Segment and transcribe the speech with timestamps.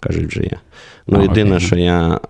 [0.00, 0.58] кажуть, вже є.
[1.06, 1.60] Ну, єдине, okay.
[1.60, 2.20] що я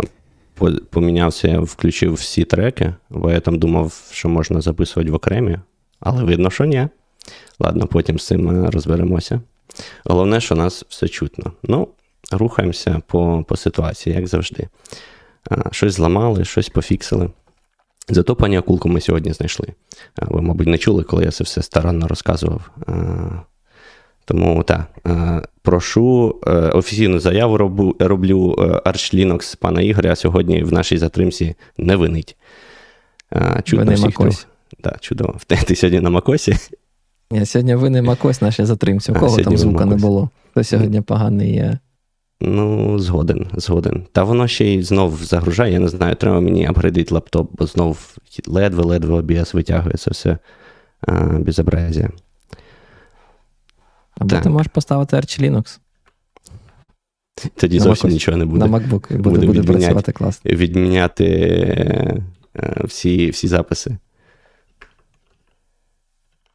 [0.91, 5.59] помінявся, я включив всі треки, бо я там думав, що можна записувати в окремі,
[6.01, 6.89] але видно, що ні.
[7.59, 9.41] Ладно, потім з цим розберемося.
[10.05, 11.53] Головне, що нас все чутно.
[11.63, 11.89] Ну,
[12.33, 14.69] рухаємося по по ситуації, як завжди.
[15.71, 17.31] Щось зламали, щось пофіксили.
[18.09, 19.67] Зато пані Акулку ми сьогодні знайшли.
[20.17, 22.71] Ви, мабуть, не чули, коли я це все старанно розказував.
[24.31, 24.87] Тому так,
[25.63, 31.55] прошу е, офіційну заяву роблю, роблю е, Arch Linux пана Ігоря сьогодні в нашій затримці
[31.79, 32.37] не винить.
[33.65, 34.47] Чудно всіх Макось.
[34.81, 35.37] Так, чудово.
[35.47, 36.57] Ти, ти сьогодні на Макосі?
[37.31, 39.13] Ні, сьогодні ви не Макось нашій затримці.
[39.13, 40.31] У кого там звука не було?
[40.55, 41.79] То сьогодні поганий є.
[42.41, 44.05] Ну, згоден, згоден.
[44.13, 48.17] Та воно ще й знов загружає, я не знаю, треба мені апгрейдити лаптоп, бо знов
[48.47, 50.39] ледве-ледве OBS витягує це все
[51.01, 52.11] а, безобразія.
[54.21, 54.43] Або так.
[54.43, 55.79] ти можеш поставити Arch Linux.
[57.57, 58.67] Тоді на зовсім Mac нічого не буде.
[58.67, 60.51] На MacBook буде, буде, буде працювати класно.
[60.51, 61.25] Відміняти
[62.57, 63.97] е, всі, всі записи.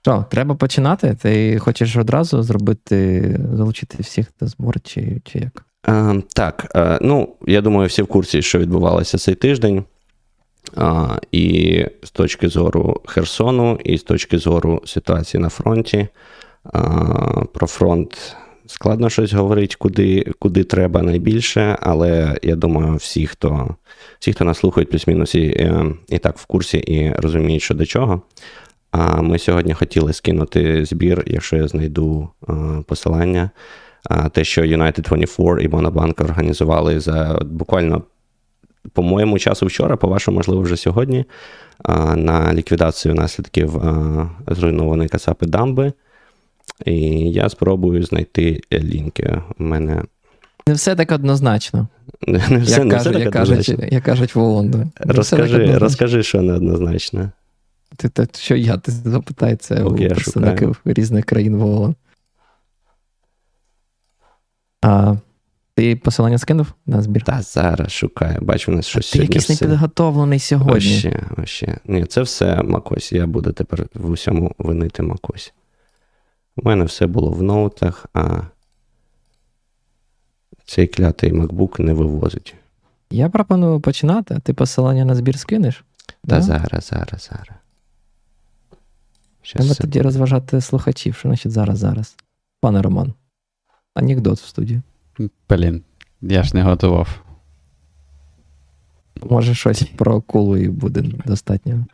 [0.01, 1.17] Що, треба починати?
[1.21, 5.65] Ти хочеш одразу зробити, залучити всіх до збору, чи, чи як?
[5.83, 9.83] А, Так, а, ну я думаю, всі в курсі, що відбувалося цей тиждень.
[10.75, 16.07] А, І з точки зору Херсону, і з точки зору ситуації на фронті.
[17.53, 18.35] Про фронт
[18.67, 23.75] складно щось говорити, куди куди треба найбільше, але я думаю, всі, хто
[24.19, 27.85] всі, хто нас слухають, плюс-мінус, і, е, і так в курсі і розуміють, що до
[27.85, 28.21] чого.
[28.91, 32.29] А ми сьогодні хотіли скинути збір, якщо я знайду
[32.87, 33.49] посилання.
[34.31, 38.03] Те, що United 24 і Monobank організували за буквально,
[38.93, 41.25] по-моєму, часу вчора, по вашому, можливо, вже сьогодні,
[42.15, 43.81] на ліквідацію наслідків
[44.47, 45.93] зруйнованої касапи дамби.
[46.85, 46.95] І
[47.31, 49.41] я спробую знайти лінки.
[49.59, 50.03] У мене.
[50.67, 51.87] Не все так однозначно.
[52.27, 53.75] Не все, як, не все так як, однозначно.
[53.75, 54.91] Кажуть, як кажуть в ООН.
[54.99, 57.31] Розкажи, розкажи, що неоднозначно.
[57.97, 61.95] Ти, та, Що я ти запитай це okay, у представників різних країн в ООН.
[64.81, 65.15] А
[65.75, 67.23] ти посилання скинув на збір?
[67.23, 68.39] Та зараз шукаю.
[68.41, 69.11] Бачу, у нас щось.
[69.11, 69.53] Ти якийсь все...
[69.53, 70.71] непідготовлений сьогодні.
[70.71, 71.77] Вообще, вообще.
[71.85, 73.11] Ні, це все Макось.
[73.11, 75.53] Я буду тепер в усьому винити Макось.
[76.57, 78.41] У мене все було в ноутах, а
[80.65, 82.55] цей клятий MacBook не вивозить.
[83.09, 85.83] Я пропоную починати, ти посилання на збір скинеш?
[86.07, 86.41] Та да?
[86.41, 87.57] зараз, зараз, зараз.
[89.53, 92.15] Треба тоді розважати слухачів, що значить зараз, зараз.
[92.61, 93.13] Пане Роман,
[93.93, 94.81] анекдот в студії.
[95.49, 95.83] Блін,
[96.21, 97.21] я ж не готував.
[99.29, 101.85] Може, щось про кулу і буде достатньо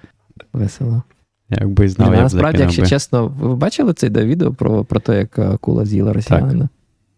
[0.53, 1.03] весело.
[1.51, 2.88] Якби знав, Блін, я Насправді, якщо би.
[2.88, 6.69] чесно, ви бачили це відео про про те, як акула з'їла росіянина?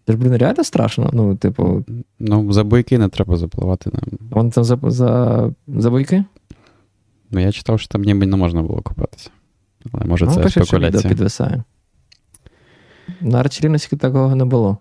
[0.06, 1.10] Це ж, блін, реально страшно.
[1.14, 1.86] Ну, типу.
[2.20, 4.04] Ну, за бойки не треба запливати нам.
[4.32, 6.24] Вон там за за, за бойки?
[7.32, 9.30] Ну, я читав, що там ніби не можна було купатися.
[9.92, 11.00] Але може ну, це пише, спекуляція.
[11.00, 11.64] Що підвисає.
[13.22, 14.78] На Арчеліносі такого не було.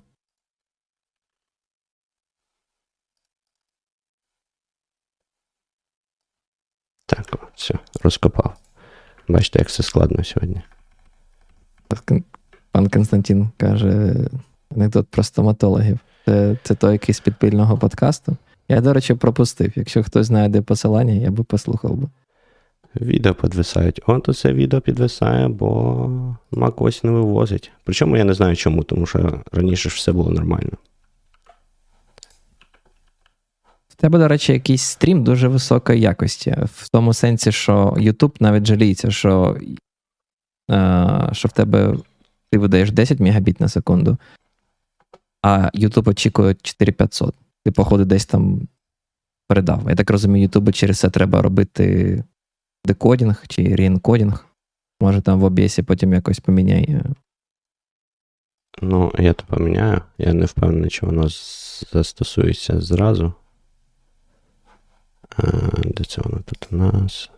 [7.06, 8.61] Так, все, розкопав.
[9.28, 10.62] Бачите, як це складно сьогодні.
[12.72, 14.14] Пан Константин каже:
[14.76, 15.98] анекдот про стоматологів.
[16.24, 18.36] Це це той якийсь підпільного подкасту.
[18.68, 19.72] Я, до речі, пропустив.
[19.76, 22.08] Якщо хтось знайде посилання, я би послухав би.
[23.00, 24.00] Відео підвисають.
[24.06, 25.68] От оце відео підвисає, бо
[26.52, 27.70] Mac ось не вивозить.
[27.84, 30.70] Причому я не знаю чому, тому що раніше ж все було нормально.
[33.92, 36.56] В тебе, до речі, якийсь стрім дуже високої якості.
[36.64, 39.56] В тому сенсі, що YouTube навіть жаліється, що
[40.70, 41.97] е, що в тебе
[42.50, 44.19] ти видаєш 10 Мбіт на секунду,
[45.42, 47.34] а YouTube очікує 4500.
[47.64, 48.69] Ти, походу, десь там
[49.48, 49.86] передав.
[49.88, 52.25] Я так розумію, YouTube через це треба робити
[52.84, 54.46] decoding чи re-encoding.
[55.00, 57.04] Може там в OBS потім якось поміняє.
[58.82, 60.00] Ну, я то поміняю.
[60.19, 61.28] Я не впевнений, чи воно
[61.92, 63.32] застосується зразу.
[65.37, 65.43] А,
[65.84, 67.31] Де це воно тут у нас?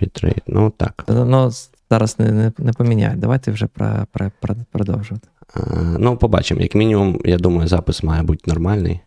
[0.00, 0.42] Бітрейт.
[0.46, 1.04] Ну, так.
[1.08, 1.50] Ну,
[1.90, 3.16] зараз не не, не поміняє.
[3.16, 5.28] Давайте вже про, про, про, продовжувати.
[5.54, 5.60] А,
[5.98, 6.60] ну, побачимо.
[6.60, 9.00] Як мінімум, я думаю, запис має бути нормальний.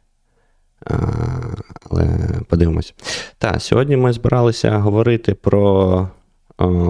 [1.89, 2.93] Але подивимось.
[3.37, 6.09] Так, сьогодні ми збиралися говорити про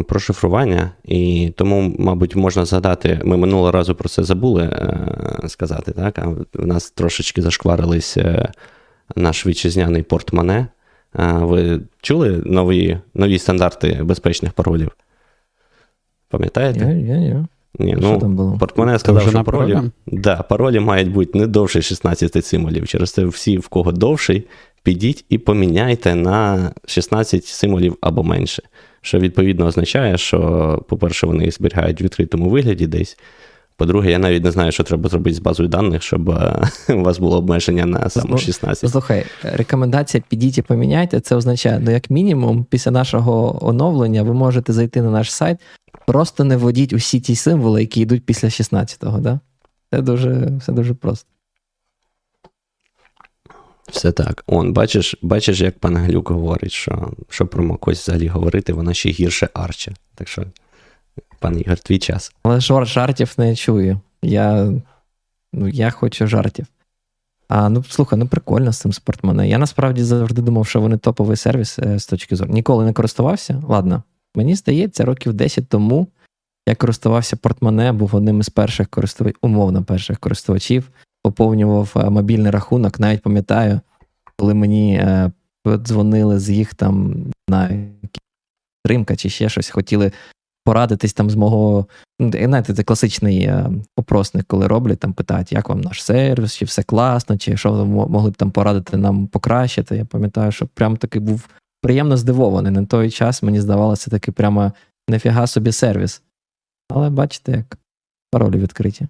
[0.07, 5.92] про шифрування, і тому, мабуть, можна згадати, ми минулого разу про це забули е, сказати,
[5.92, 6.19] так?
[6.19, 8.51] А в нас трошечки зашкварились е,
[9.15, 10.67] наш вітчизняний портмоне.
[11.13, 14.91] Ви чули нові нові стандарти безпечних паролів?
[16.29, 16.79] Пам'ятаєте?
[16.79, 17.47] Я, я, я.
[17.79, 18.57] Ні, Що ну, там було?
[18.59, 19.77] портмоне сказав, що паролі,
[20.07, 22.88] да, паролі мають бути не довше 16 символів.
[22.88, 24.47] Через це всі, в кого довший,
[24.83, 28.63] підіть і поміняйте на 16 символів або менше.
[29.01, 33.17] Що відповідно означає, що, по-перше, вони їх зберігають в відкритому вигляді десь.
[33.79, 37.19] По-друге, я навіть не знаю, що треба зробити з базою даних, щоб е, у вас
[37.19, 38.91] було обмеження на саме Ну, 16.
[38.91, 41.19] Слухай, рекомендація підіть і поміняйте.
[41.19, 45.57] Це означає, ну як мінімум, після нашого оновлення ви можете зайти на наш сайт,
[46.07, 49.19] просто не вводіть усі ті символи, які йдуть після 16-го.
[49.19, 49.39] Да?
[49.91, 51.29] Це дуже, все дуже просто.
[53.91, 54.43] Все так.
[54.47, 59.09] Он, бачиш, бачиш, як пан Глюк говорить, що, що про макось взагалі говорити, вона ще
[59.09, 59.93] гірше арче.
[60.15, 60.43] Так що,
[61.39, 62.33] пан Ігор, твій час.
[62.44, 64.00] Але жар, жартів не чую.
[64.21, 64.74] Я,
[65.54, 66.66] ну, я хочу жартів.
[67.48, 69.50] А ну слухай, ну прикольно з цим спортмоне.
[69.50, 72.54] Я насправді завжди думав, що вони топовий сервіс е, з точки зору.
[72.54, 73.63] Ніколи не користувався.
[73.68, 74.04] Ладно,
[74.36, 76.07] мені здається, років 10 тому
[76.68, 80.89] я користувався портмоне, був одним із перших користувачів, умовно перших користувачів,
[81.24, 83.00] поповнював е, мобільний рахунок.
[83.00, 83.81] Навіть пам'ятаю,
[84.38, 85.31] коли мені е,
[85.68, 87.16] дзвонили з їх там
[87.50, 87.69] на
[88.83, 90.12] тримка чи ще щось, хотіли
[90.63, 91.88] порадитись там з мого.
[92.19, 96.65] Ну, знаєте, це класичний е, опросник, коли роблять, там питають, як вам наш сервіс, чи
[96.65, 99.97] все класно, чи що ви могли б там порадити нам покращити.
[99.97, 101.50] Я пам'ятаю, що прям таки був
[101.81, 102.71] приємно здивований.
[102.71, 104.71] На той час мені здавалося таки прямо
[105.09, 106.21] нефіга собі сервіс.
[106.89, 107.77] Але бачите, як
[108.31, 109.07] паролі відкриті.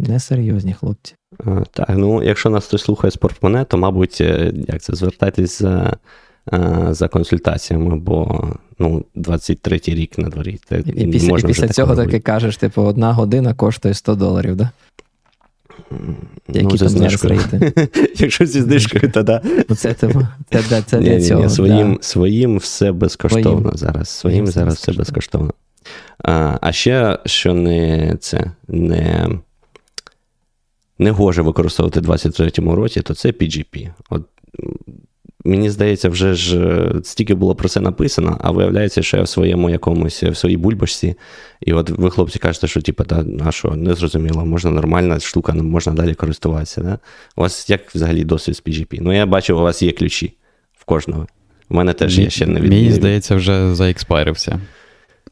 [0.00, 1.14] Несерйозні хлопці.
[1.46, 5.62] Е, Так, ну, якщо нас хтось слухає з портмоне, то, мабуть, е, як це, звертайтесь
[6.90, 8.48] за консультаціями, бо
[8.78, 10.58] ну, 23-й рік на дворі.
[10.68, 12.06] Це І, і після, можна вже після цього робити.
[12.06, 14.70] таки кажеш, типу, одна година коштує 100 доларів, да?
[16.48, 17.72] Які ну, там зараз рейти?
[18.16, 19.40] Якщо зі знижкою, то да.
[19.68, 21.42] Ну, це, типу, це, це, це для ні, цього.
[21.42, 22.02] ні, своїм, да.
[22.02, 23.76] своїм все безкоштовно Своїм.
[23.76, 24.08] зараз.
[24.08, 25.46] Своїм зараз все безкоштовно.
[25.48, 25.52] безкоштовно.
[26.18, 29.28] А, а ще, що не це не,
[30.98, 33.90] не гоже використовувати в 23-му році, то це PGP.
[34.10, 34.22] От,
[35.44, 39.28] мені здається, вже ж е, стільки було про це написано, а виявляється, що я в
[39.28, 41.14] своєму якомусь в своїй бульбашці.
[41.60, 45.52] І от ви, хлопці, кажете, що типу, та, а що, не зрозуміло, можна нормальна штука,
[45.52, 46.80] не можна далі користуватися.
[46.80, 46.98] Да?
[47.36, 48.98] У вас як взагалі досвід з PGP?
[49.00, 50.32] Ну, я бачив, у вас є ключі
[50.78, 51.26] в кожного.
[51.70, 52.70] У мене теж є ще не від...
[52.70, 54.60] Мені здається, вже заекспайрився.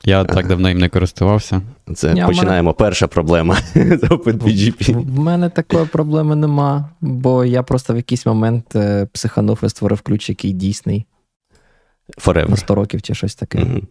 [0.05, 1.63] Я так давно їм не користувався.
[1.95, 2.75] Це Ні, починаємо.
[2.75, 4.95] Перша проблема з OpenPGP.
[4.95, 10.01] В мене такої проблеми нема, бо я просто в якийсь момент е, психанув і створив
[10.01, 11.07] ключ, який дійсний
[12.27, 12.57] на Forever.
[12.57, 13.59] 100 років чи щось таке.
[13.59, 13.83] Мгм.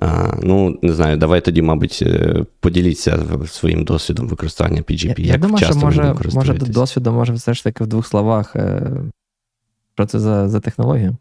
[0.00, 5.20] А, ну, не знаю, давай тоді, мабуть, е, поділіться своїм досвідом використання PGP.
[5.20, 8.06] Я, як я думаю, часто ви може, може досвіду, може все ж таки в двох
[8.06, 8.56] словах.
[8.56, 8.90] е,
[9.94, 11.16] Що це за, за технологія?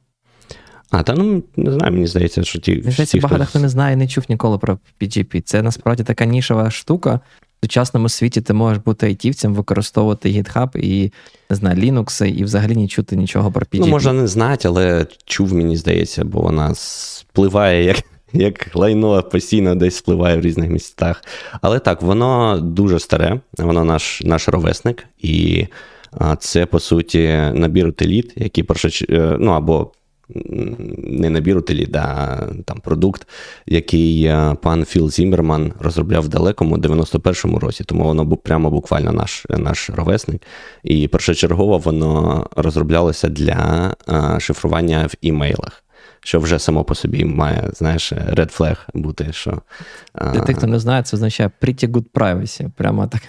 [0.92, 2.72] А, та ну не знаю, мені здається, що ті.
[2.72, 3.60] Мені здається, багато хто...
[3.60, 5.42] не знає не чув ніколи про PGP.
[5.42, 7.20] Це насправді така нішова штука.
[7.62, 11.12] В сучасному світі ти можеш бути айтівцем, використовувати GitHub і
[11.50, 13.80] не знаю, Linux, і взагалі не чути нічого про PGP.
[13.80, 17.98] Ну, можна не знати, але чув, мені здається, бо вона спливає як.
[18.34, 21.24] Як лайно постійно десь спливає в різних містах.
[21.62, 25.68] Але так, воно дуже старе, воно наш наш ровесник, і
[26.40, 29.02] це, по суті, набір утиліт, який першоч...
[29.10, 29.92] е, ну, або
[30.98, 33.28] не набір утиліт, а там продукт,
[33.66, 39.12] який е, пан Філ Зіммерман розробляв в далекому 91-му році, тому воно бу- прямо буквально
[39.12, 40.42] наш, наш ровесник.
[40.84, 45.84] І першочергово воно розроблялося для е, шифрування в імейлах.
[46.22, 49.28] Що вже само по собі має, знаєш, red flag бути.
[49.32, 49.62] що...
[50.46, 52.72] тих, хто не знає, це означає pretty good privacy.
[52.78, 53.22] Прямо так.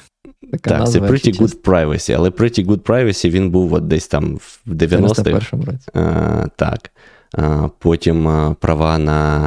[0.51, 4.37] Така Так, це Pretty Good Privacy, але Pretty Good Privacy він був от десь там
[4.37, 5.23] в 90-х.
[5.23, 5.89] 91-му році.
[5.97, 6.91] Е, так.
[7.39, 9.47] Е, потім е, права на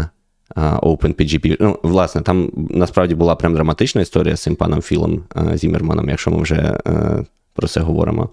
[0.57, 1.57] е, OpenPGP.
[1.59, 6.31] Ну, власне, там насправді була прям драматична історія з цим паном Філом е, Зіммерманом, якщо
[6.31, 8.29] ми вже е, про це говоримо.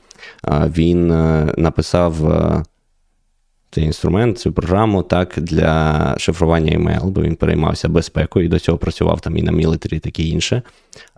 [0.49, 2.15] Е, він е, написав.
[3.71, 8.59] Е, цей інструмент, цю програму так для шифрування email, бо він переймався безпекою і до
[8.59, 10.63] цього працював там і на мілітарі, таке інше.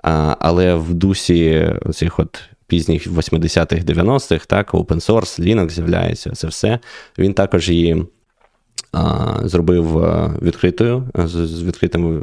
[0.02, 6.46] А, але в дусі цих от пізніх 80-х, 90-х, так, open source, Linux з'являється, це
[6.46, 6.78] все.
[7.18, 8.06] Він також її
[8.92, 9.86] а, зробив
[10.42, 12.22] відкритою, з, з, відкритими,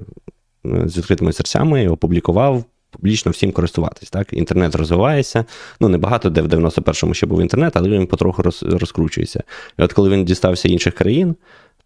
[0.63, 2.63] з відкритими серцями опублікував.
[2.91, 4.09] Публічно всім користуватись.
[4.09, 4.33] Так?
[4.33, 5.45] Інтернет розвивається.
[5.79, 9.43] Ну, небагато, де в 91-му ще був інтернет, але він потроху розкручується.
[9.79, 11.35] І от коли він дістався інших країн,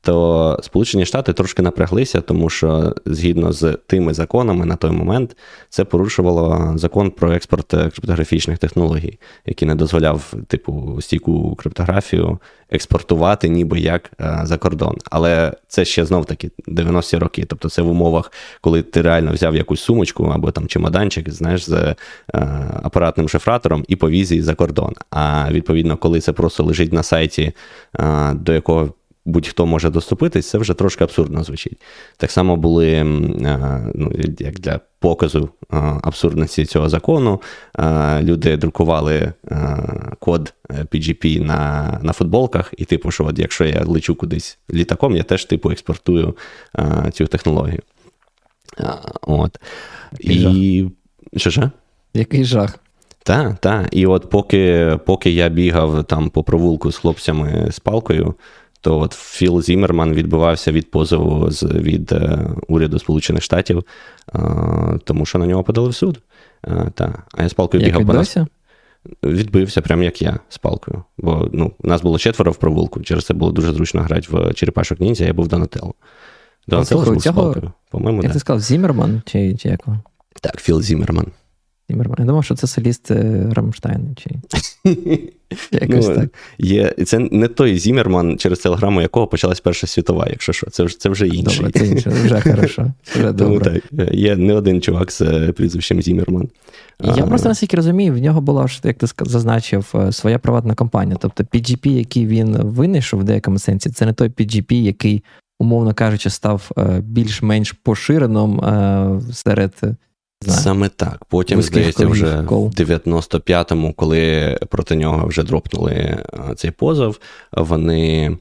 [0.03, 5.37] то Сполучені Штати трошки напряглися, тому що згідно з тими законами на той момент
[5.69, 12.39] це порушувало закон про експорт криптографічних технологій, який не дозволяв, типу, стійку криптографію
[12.73, 14.95] експортувати ніби як е, за кордон.
[15.11, 17.45] Але це ще знов таки 90-ті роки.
[17.45, 18.31] Тобто це в умовах,
[18.61, 21.95] коли ти реально взяв якусь сумочку або там чемоданчик, знаєш, з е,
[22.83, 24.93] апаратним шифратором і повіз її за кордон.
[25.09, 27.51] А відповідно, коли це просто лежить на сайті,
[27.99, 28.93] е, до якого
[29.25, 31.81] будь-хто може доступитись, це вже трошки абсурдно звучить.
[32.17, 33.03] Так само були,
[33.95, 35.49] ну, як для показу
[36.01, 37.41] абсурдності цього закону,
[38.21, 39.33] люди друкували
[40.19, 45.23] код PGP на на футболках, і, типу, що от якщо я лечу кудись літаком, я
[45.23, 46.37] теж типу експортую
[47.13, 47.79] цю технологію.
[49.21, 49.59] От.
[50.19, 50.85] І
[51.37, 51.71] що ж?
[52.13, 52.79] Який жах.
[53.23, 53.87] Так, так.
[53.91, 58.35] І от поки поки я бігав там по провулку з хлопцями з палкою,
[58.83, 63.83] то от Філ Зімерман відбивався від позову з, від е, уряду Сполучених Штатів,
[64.35, 64.39] е,
[65.03, 66.19] тому що на нього подали в суд.
[66.67, 67.23] Е, та.
[67.31, 68.37] А я з палкою як бігав по нас.
[69.23, 71.03] Відбився, прям як я з палкою.
[71.17, 74.99] Бо ну, нас було четверо в провулку, через це було дуже зручно грати в черепашок
[74.99, 75.93] ніндзя, я був Донателло.
[76.67, 77.71] Донателло був з палкою.
[77.89, 78.33] По-моєму, Як, да.
[78.33, 79.79] ти сказав, Зімерман чи, чи як?
[80.41, 81.25] Так, Філ Зімерман.
[81.89, 82.15] Зімерман.
[82.19, 83.11] Я думав, що це соліст
[83.51, 84.15] Рамштайн.
[84.15, 84.29] Чи...
[85.71, 86.29] Якось ну, так.
[86.57, 91.09] Є, Це не той Зімерман, через телеграму якого почалась Перша світова, якщо що, це це
[91.09, 91.65] вже інший.
[91.65, 92.91] Добре, це інше, вже хорошо.
[93.15, 93.81] Вже Тому добре.
[93.91, 96.49] так, є не один чувак з е, прізвищем Зімерман.
[97.03, 101.17] Я просто наскільки розумію, в нього була, як ти зазначив, е, своя приватна компанія.
[101.21, 105.23] Тобто PGP, який він винайшов в деякому сенсі, це не той PGP, який,
[105.59, 108.61] умовно кажучи, став е, більш-менш поширеним
[109.33, 109.73] серед.
[110.43, 110.59] Знаю.
[110.61, 111.25] Саме так.
[111.25, 117.19] Потім, здається, вже в 95-му, коли проти нього вже дропнули цей позов,
[117.51, 118.37] вони,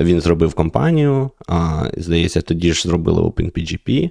[0.00, 1.30] він зробив компанію,
[1.96, 4.10] здається, тоді ж зробили OpenPGP,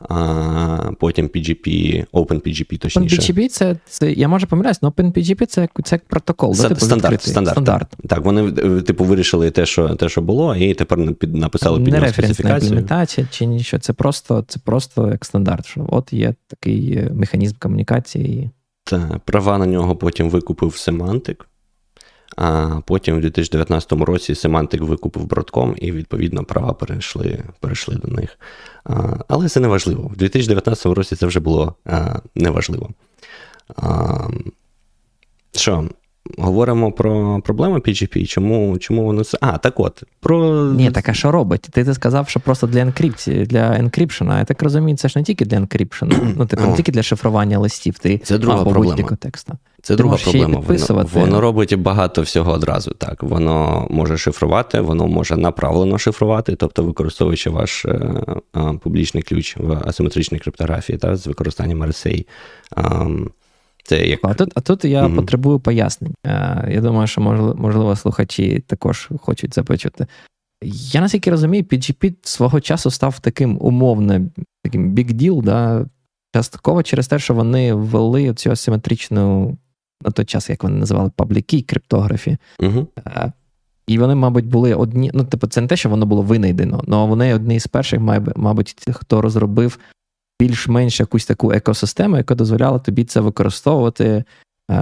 [0.00, 3.16] а потім PGP, OpenPGP, точніше.
[3.16, 6.50] OpenPGP це, це я може помиляюсь, але OpenPGP це, це як протокол.
[6.50, 7.54] Ст- да, типу, стандарт, стандарт.
[7.54, 7.88] стандарт.
[7.90, 8.52] Так, так, вони
[8.82, 12.56] типу вирішили те, що те, що було, і тепер написали під нього специфікацію.
[12.56, 13.80] імплементація чи нічого.
[13.80, 15.66] Це просто, це просто як стандарт.
[15.66, 18.50] Що от є такий механізм комунікації.
[18.84, 21.36] Та, права на нього потім викупив Semantic.
[22.40, 28.38] А потім у 2019 році Semantic викупив Broadcom, і, відповідно, права перейшли перейшли до них.
[28.84, 30.02] А, але це не важливо.
[30.02, 32.90] В 2019 році це вже було а, неважливо.
[33.76, 34.28] А,
[35.52, 35.88] що,
[36.38, 38.26] говоримо про проблеми PGP?
[38.26, 39.38] Чому чому воно це.
[39.40, 40.02] А, так от.
[40.20, 40.64] про...
[40.64, 41.60] Ні, так а що робить?
[41.60, 44.38] Ти ти сказав, що просто для енкрипції, для енкрипшена.
[44.38, 47.58] Я так розумію, це ж не тільки для енкрипшена, ну, типу, не тільки для шифрування
[47.58, 47.98] листів.
[47.98, 49.16] Ти Це друга проблема.
[49.20, 49.58] текста.
[49.82, 50.62] Це Ти друга проблема.
[50.88, 52.90] Воно, воно робить багато всього одразу.
[52.90, 58.22] Так, воно може шифрувати, воно може направлено шифрувати, тобто використовуючи ваш е,
[58.56, 62.26] е, публічний ключ в асиметричній криптографії та з використанням RSA.
[62.78, 62.82] Е,
[63.88, 64.20] це як...
[64.22, 65.16] А тут а тут я угу.
[65.16, 66.14] потребую пояснень.
[66.26, 67.20] Е, я думаю, що
[67.58, 70.06] можливо, слухачі також хочуть започути.
[70.92, 74.20] Я наскільки розумію, PGP свого часу став таким умовно,
[74.64, 75.86] таким big deal, да,
[76.34, 79.56] частково через те, що вони ввели цю асиметричну
[80.04, 82.36] на той час, як вони називали пабліки криптографі.
[82.60, 82.86] Угу.
[83.86, 85.10] І вони, мабуть, були одні.
[85.14, 88.00] Ну, типу, це не те, що воно було винайдено, але вони одні з перших,
[88.36, 89.78] мабуть, хто розробив
[90.40, 94.24] більш-менш якусь таку екосистему, яка дозволяла тобі це використовувати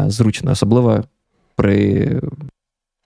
[0.06, 1.04] зручно, особливо
[1.56, 2.20] при.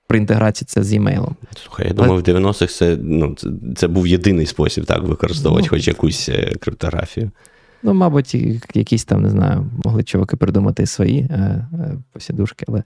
[0.08, 1.36] При інтеграції це з емейлом.
[1.64, 5.70] Слухай, я думаю, в 90-х це ну, це, це був єдиний спосіб так використовувати ну,
[5.70, 6.30] хоч якусь
[6.60, 7.30] криптографію.
[7.82, 8.34] Ну, мабуть,
[8.74, 11.34] якісь там, не знаю, могли чуваки придумати свої е,
[11.72, 12.82] е, посідушки, але.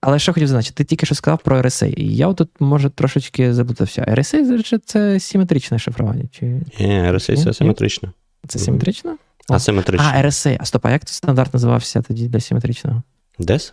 [0.00, 1.94] Але що хотів зазначити, ти тільки що сказав про RSA.
[1.96, 4.02] І я тут, може, трошечки заплутався.
[4.02, 6.24] RSA це симетричне шифрування?
[6.30, 6.46] Чи...
[6.80, 8.12] Ні, RSA це асиметрично.
[8.48, 9.16] Це симетрично?
[9.48, 10.10] Асиметрично.
[10.14, 10.56] А, RSA.
[10.60, 13.02] А стоп, а як це стандарт називався тоді для симетричного?
[13.40, 13.72] DES?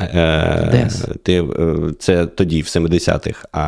[0.00, 1.18] DES.
[1.22, 1.44] Ти,
[1.98, 3.58] Це тоді, в 70-х, а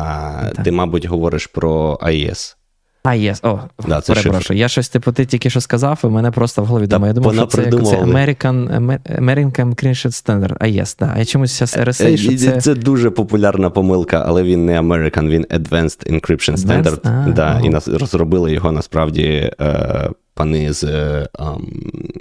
[0.55, 0.65] так.
[0.65, 2.55] ти, мабуть, говориш про AES.
[3.03, 3.35] А, є.
[3.43, 4.59] О, да, це перепрошую.
[4.59, 7.09] Я щось типу, ти тільки що сказав, і мене просто в голові думає.
[7.09, 10.55] Я думав, що це, це American American Encryption Standard.
[10.59, 11.15] А єс, да.
[11.17, 12.61] А чомусь зараз RSA, що це...
[12.61, 16.83] Це дуже популярна помилка, але він не American, він Advanced Encryption Advanced?
[16.83, 16.99] Standard.
[17.03, 21.27] А, да, І нас розробили його насправді е, пани з е,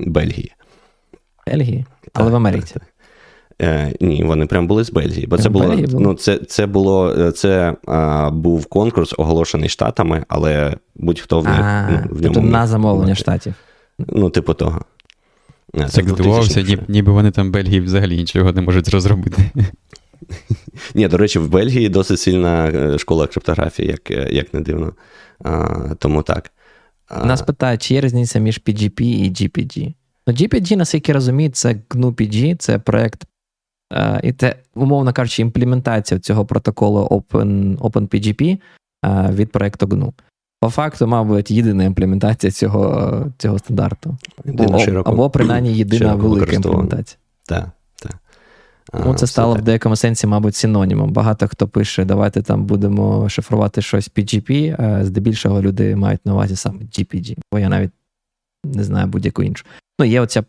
[0.07, 0.53] Бельгії.
[1.47, 1.87] Бельгії?
[2.13, 2.75] Але так, в Америці.
[2.75, 2.83] Так,
[3.63, 5.27] Е, Ні, вони прям були з Бельгії.
[5.27, 11.41] Бо це було ну, це, це було це а, був конкурс, оголошений штатами, але будь-хто
[11.41, 13.55] в них а, ну, в тобто на замовлення штатів.
[13.99, 14.85] Ну, типу того.
[15.75, 19.51] Це так здивувався, ніби вони там Бельгії взагалі нічого не можуть розробити.
[20.95, 24.93] Ні, до речі, в Бельгії досить сильна е, школа криптографії, як е, як не дивно.
[25.45, 25.69] А,
[25.99, 26.51] Тому так.
[27.25, 29.95] Нас питають, чи є різниця між PGP і GPG.
[30.27, 33.25] Ну, GPG, наскільки розумію, це GNU-PG, це проєкт,
[34.23, 38.59] і це, умовно кажучи, імплементація цього протоколу Open, OpenPGP
[39.31, 40.13] від проєкту GNU.
[40.61, 44.17] По факту, мабуть, єдина імплементація цього цього стандарту.
[44.49, 47.19] Або, широко, або принаймні єдина велика імплементація.
[47.47, 47.69] Так.
[48.95, 51.13] Ну, це стало в деякому сенсі, мабуть, синонімом.
[51.13, 56.57] Багато хто пише, давайте там будемо шифрувати щось PGP, а здебільшого люди мають на увазі
[56.57, 57.91] саме GPG, бо я навіть
[58.65, 59.65] не знаю будь-яку іншу.
[60.01, 60.45] Ну, є оця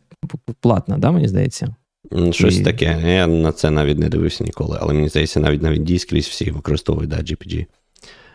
[0.60, 1.75] платна, да, мені здається.
[2.32, 2.63] Щось І...
[2.63, 3.01] таке.
[3.06, 7.10] Я на це навіть не дивився ніколи, але мені здається, навіть навіть дійскрізь всі використовують
[7.10, 7.65] да, GPG.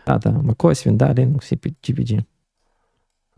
[0.05, 2.23] Так, так, MacOS, він ну, всі під GPG.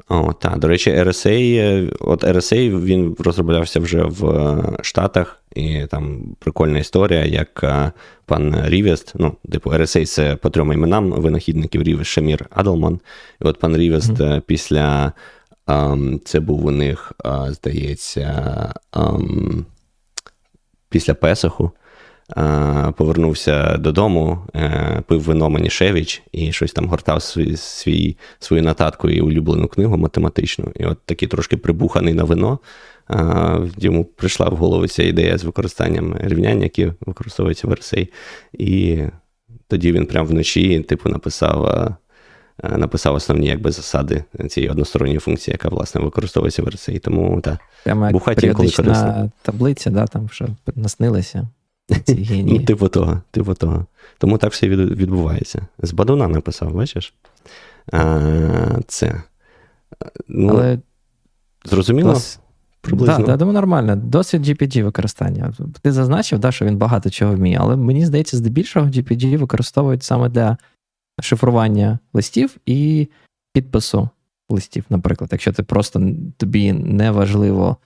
[0.09, 0.59] О, так.
[0.59, 6.79] До речі, RSA, е, от RSA він розроблявся вже в е, Штатах, і там прикольна
[6.79, 7.91] історія, як е,
[8.25, 12.99] пан Рівест, ну, типу, RSA це по трьом іменам винахідників Рівест, Шамір, Адлман.
[13.41, 14.41] І от пан Рівест mm-hmm.
[14.41, 15.13] після
[15.67, 17.11] um, це був у них,
[17.49, 19.63] здається, um,
[20.89, 21.71] після Песоху
[22.97, 29.21] повернувся додому, е, пив вино Манішевич і щось там гортав свій, свій, свою нотатку і
[29.21, 30.71] улюблену книгу математичну.
[30.75, 32.59] І от такий трошки прибуханий на вино.
[33.77, 38.07] Йому прийшла в голову ця ідея з використанням рівнянь, які використовуються в RSA.
[38.53, 39.03] І
[39.67, 41.91] тоді він прямо вночі, типу, написав.
[42.63, 46.99] Написав основні якби, засади цієї односторонньої функції, яка власне використовується в RSA.
[46.99, 47.59] Тому так,
[48.11, 49.31] бухать інколи корисно.
[49.41, 51.47] таблиця, да, там що наснилася.
[52.29, 53.85] Ну, типу того, типу того.
[54.17, 55.67] Тому так все відбувається.
[55.79, 57.13] З Бадуна написав, бачиш?
[57.91, 59.23] А, Це.
[60.27, 60.79] Ну, Але...
[61.65, 62.13] Зрозуміло?
[62.13, 62.39] Дос...
[62.81, 63.17] Приблизно.
[63.17, 63.95] Так, да, думаю, нормально.
[63.95, 65.53] Досвід GPG використання.
[65.81, 70.29] Ти зазначив, да, що він багато чого вміє, але мені здається, здебільшого GPG використовують саме
[70.29, 70.57] для
[71.21, 73.07] шифрування листів і
[73.53, 74.09] підпису
[74.49, 75.29] листів, наприклад.
[75.31, 77.77] Якщо ти просто тобі не важливо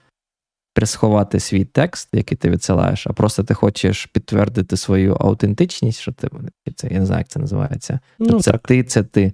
[0.74, 6.28] присховати свій текст, який ти відсилаєш, а просто ти хочеш підтвердити свою аутентичність, що ти
[6.76, 8.00] це я не знаю, як це називається.
[8.18, 8.60] Ну, це так.
[8.66, 9.32] ти, це ти.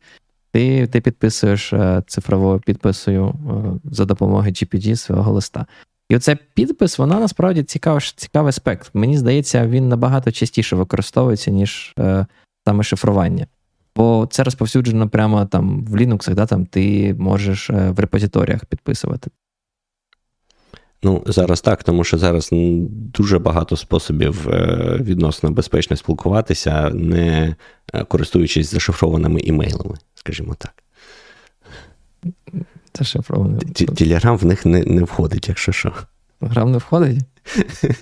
[0.52, 5.66] Ти ти підписуєш е, цифровою підписою е, за допомогою GPG свого листа.
[6.08, 8.90] І оцей підпис, вона насправді цікавий цікавий аспект.
[8.94, 12.26] Мені здається, він набагато частіше використовується, ніж е,
[12.66, 13.46] саме шифрування.
[13.96, 19.30] Бо це розповсюджено прямо там в Linux, да, там ти можеш е, в репозиторіях підписувати.
[21.06, 27.56] Ну, зараз так, тому що зараз дуже багато способів е, відносно безпечно спілкуватися, не
[27.94, 30.82] е, користуючись зашифрованими імейлами, скажімо так.
[32.98, 33.60] Зашифрований.
[33.96, 35.92] Телеграм в них не не входить, якщо що.
[36.40, 37.18] Телеграм не входить?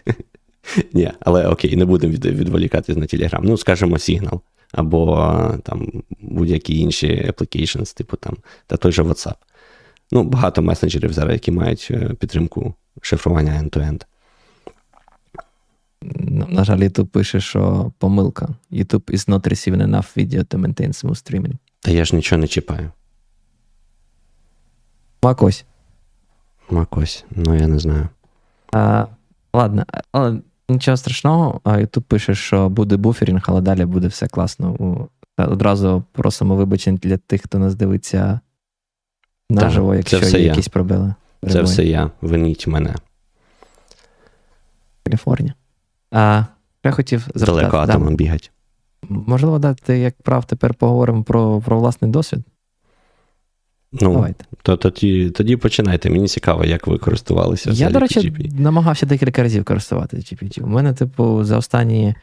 [0.92, 3.44] Ні, але окей, не будемо від, відволікатись на Телеграм.
[3.44, 4.40] Ну, скажімо, Signal.
[4.72, 8.36] Або там будь-які інші applications, типу там,
[8.66, 9.36] та той же WhatsApp.
[10.12, 14.04] Ну, багато месенджерів зараз, які мають е, підтримку шифрування end-to-end.
[16.48, 18.48] На жаль, YouTube пише, що помилка.
[18.72, 21.52] YouTube is not receiving enough video to maintain smooth streaming.
[21.80, 22.90] Та я ж нічого не чіпаю.
[25.22, 25.64] Макось.
[26.70, 28.08] Макось, ну я не знаю.
[28.72, 29.06] А,
[29.52, 31.60] Ладно, але нічого страшного.
[31.64, 34.76] YouTube пише, що буде буферінг, але далі буде все класно.
[35.36, 38.40] Одразу просимо вибачення для тих, хто нас дивиться
[39.50, 40.38] наживо, якщо є я.
[40.38, 41.14] якісь проблеми.
[41.50, 42.10] Це все я.
[42.20, 42.94] Виніть мене.
[45.02, 45.54] Каліфорнія.
[46.10, 46.44] А,
[46.84, 47.52] Я хотів запитати.
[47.52, 48.50] Далеко атомом да, бігать.
[49.08, 52.40] Можливо, да, ти, як прав, тепер поговоримо про про власний досвід.
[53.92, 54.44] Ну, Давайте.
[54.62, 56.10] То, тоді тоді починайте.
[56.10, 57.70] Мені цікаво, як ви користувалися.
[57.70, 58.60] Я, до речі, PGP.
[58.60, 60.62] намагався декілька разів користуватися GPT.
[60.62, 62.14] У мене, типу, за останні.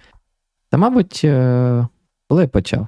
[0.70, 1.88] Та, мабуть, е,
[2.28, 2.88] коли я почав?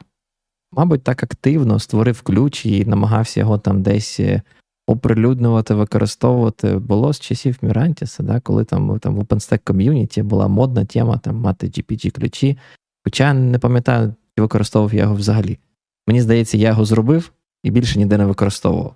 [0.72, 4.42] Мабуть, так активно створив ключ і намагався його там десь е,
[4.88, 10.86] оприлюднювати, використовувати було з часів Мірантіса, да, коли там там в OpenStack ком'юніті була модна
[10.86, 12.58] тема там мати GPT-ключі.
[13.04, 15.60] Хоча не пам'ятаю, чи використовував я його взагалі.
[16.08, 17.32] Мені здається, я його зробив
[17.64, 18.96] і більше ніде не використовував.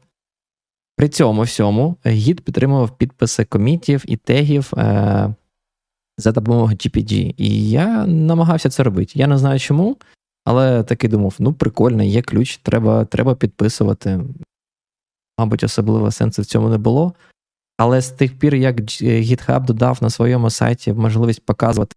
[0.95, 5.35] При цьому всьому гід підтримував підписи комітів і тегів е,
[6.17, 7.33] за допомогою GPG.
[7.37, 9.11] І я намагався це робити.
[9.15, 9.97] Я не знаю чому,
[10.45, 14.19] але таки думав: ну, прикольно, є ключ, треба, треба підписувати
[15.37, 17.13] мабуть, особливо сенсу в цьому не було.
[17.77, 21.95] Але з тих пір, як GitHub додав на своєму сайті можливість показувати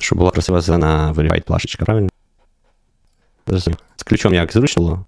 [0.00, 2.08] Щоб була красива зелена вирівайт плашечка, правильно?
[3.46, 3.68] З
[4.15, 5.05] ключом як зручно було?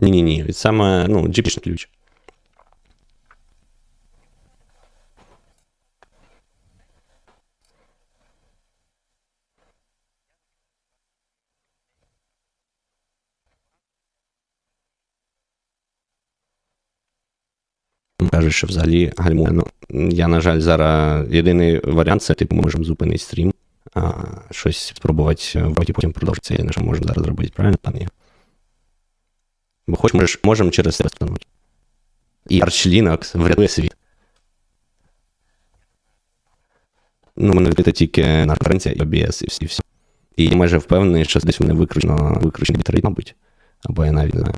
[0.00, 1.88] Ні-ні-ні, саме ну, GP ключ.
[18.31, 19.51] Кажуть, що взагалі гальмує.
[19.51, 19.67] Ну,
[20.09, 23.53] я, на жаль, зараз єдиний варіант це типу, ми можемо зупинити стрім,
[23.93, 24.11] а
[24.51, 26.57] щось спробувати потім потім продовжити.
[26.57, 28.07] Це не що можемо зараз зробити, правильно, пан?
[29.87, 31.45] Бо хоч ж можемо через себе встановити.
[32.49, 33.95] І Arch Linux врятує світ.
[37.35, 39.81] Ну, мене відкрита тільки наша конференція і OBS, і всі всі.
[40.37, 43.35] І я майже впевнений, що десь вони викручено, викручені бітрейт, мабуть.
[43.83, 44.55] Або я навіть не знаю.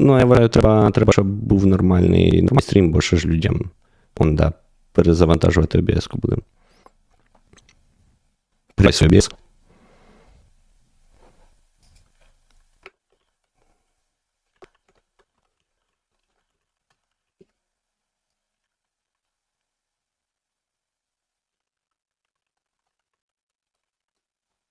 [0.00, 3.70] Ну, я вважаю, треба, треба, щоб був нормальний, нормальний стрім, бо що ж людям
[4.16, 4.52] он, да,
[4.92, 6.42] перезавантажувати OBS будемо.
[8.74, 9.34] Прийсь OBS.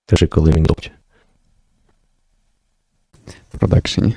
[0.06, 0.90] Кажи, коли він топче.
[3.54, 4.14] В продакшені.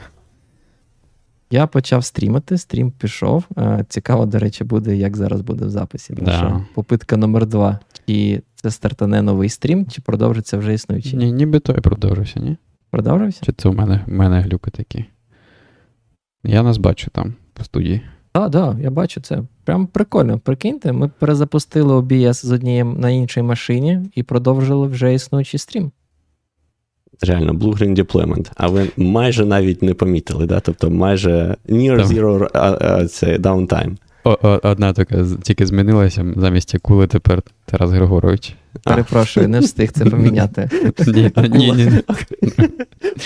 [1.51, 3.45] Я почав стрімити, стрім пішов.
[3.57, 6.13] Е, Цікаво, до речі, буде, як зараз буде в записі.
[6.13, 6.31] Да.
[6.31, 7.79] Що попитка номер два.
[8.07, 11.19] Чи це стартане новий стрім, чи продовжиться вже існуючий?
[11.19, 12.57] Ні, ніби той продовжився, ні?
[12.89, 13.45] Продовжився?
[13.45, 15.05] Чи це у мене, у мене глюки такі?
[16.43, 18.01] Я нас бачу там по студії.
[18.31, 19.43] Так, так, я бачу це.
[19.63, 20.39] Прям прикольно.
[20.39, 25.91] Прикиньте, ми перезапустили OBS з однієї на іншій машині і продовжили вже існуючий стрім.
[27.21, 28.51] Реально, Blue Green Deployment.
[28.55, 30.59] А ви майже навіть не помітили, да?
[30.59, 32.05] тобто майже near Там.
[32.07, 33.95] zero а, а, це downtime.
[34.23, 38.55] О, о, одна така тільки змінилася, замість Акули тепер Тарас Григорович.
[38.83, 40.69] Перепрошую, не встиг це поміняти.
[41.07, 41.91] Ні, ні, ні.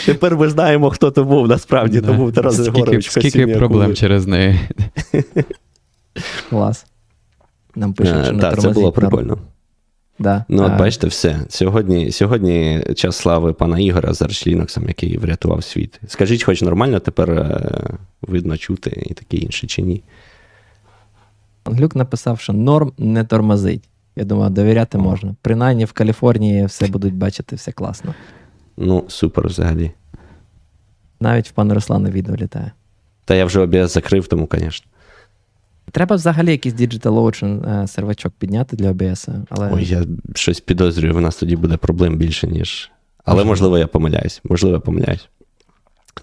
[0.06, 3.10] Тепер ми знаємо, хто то був, насправді, то був Тарас Скільки, Григорович.
[3.12, 3.96] скільки проблем акули.
[3.96, 4.60] через неї.
[6.50, 6.86] Клас.
[7.76, 9.38] Нам пишуть, що Е, не Так, це було прикольно.
[10.20, 10.46] Да.
[10.50, 11.40] Ну, от Е, бачите, все.
[11.50, 16.00] Сьогодні, сьогодні час слави пана Ігоря з Arch який врятував світ.
[16.08, 17.72] Скажіть, хоч нормально тепер е,
[18.22, 20.04] видно чути і таке інше, чи ні?
[21.66, 23.90] Глюк написав, що норм не тормозить.
[24.16, 25.36] Я думаю, довіряти можна.
[25.42, 28.14] Принаймні в Каліфорнії все будуть бачити, все класно.
[28.78, 29.92] Ну, супер взагалі.
[31.20, 32.72] Навіть в пана Руслана відео літає.
[33.26, 34.88] Та я вже OBS закрив, тому, звісно.
[35.92, 41.22] Треба взагалі якийсь Digital Ocean сервачок підняти для OBS, але Ой, я щось підозрюю, в
[41.22, 42.92] нас тоді буде проблем більше, ніж.
[43.26, 43.50] Але Можливо.
[43.50, 44.42] можливо, я помиляюсь.
[44.44, 45.30] Можливо, я помиляюсь.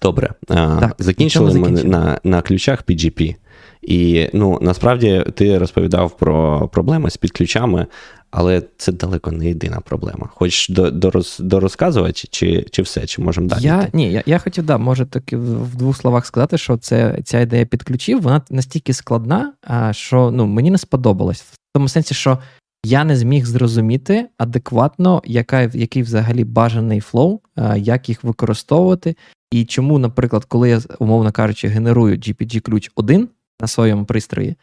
[0.02, 0.30] Добре.
[0.46, 3.36] Так, закінчили ми на, на ключах PGP.
[3.82, 7.86] І ну, насправді ти розповідав про проблеми з підключами,
[8.30, 10.28] але це далеко не єдина проблема.
[10.34, 13.62] Хоч до, до, роз, до розказувати, чи, чи все, чи можемо далі?
[13.62, 17.40] я ні, я, я хотів, да, може таки в, двох словах сказати, що це ця
[17.40, 19.52] ідея підключів, вона настільки складна,
[19.90, 21.42] що ну, мені не сподобалось.
[21.42, 22.38] В тому сенсі, що
[22.84, 27.40] я не зміг зрозуміти адекватно, яка, який взагалі бажаний flow,
[27.76, 29.16] як їх використовувати,
[29.50, 33.28] і чому, наприклад, коли я, умовно кажучи, генерую GPG-ключ один
[33.60, 34.56] на своєму пристрої,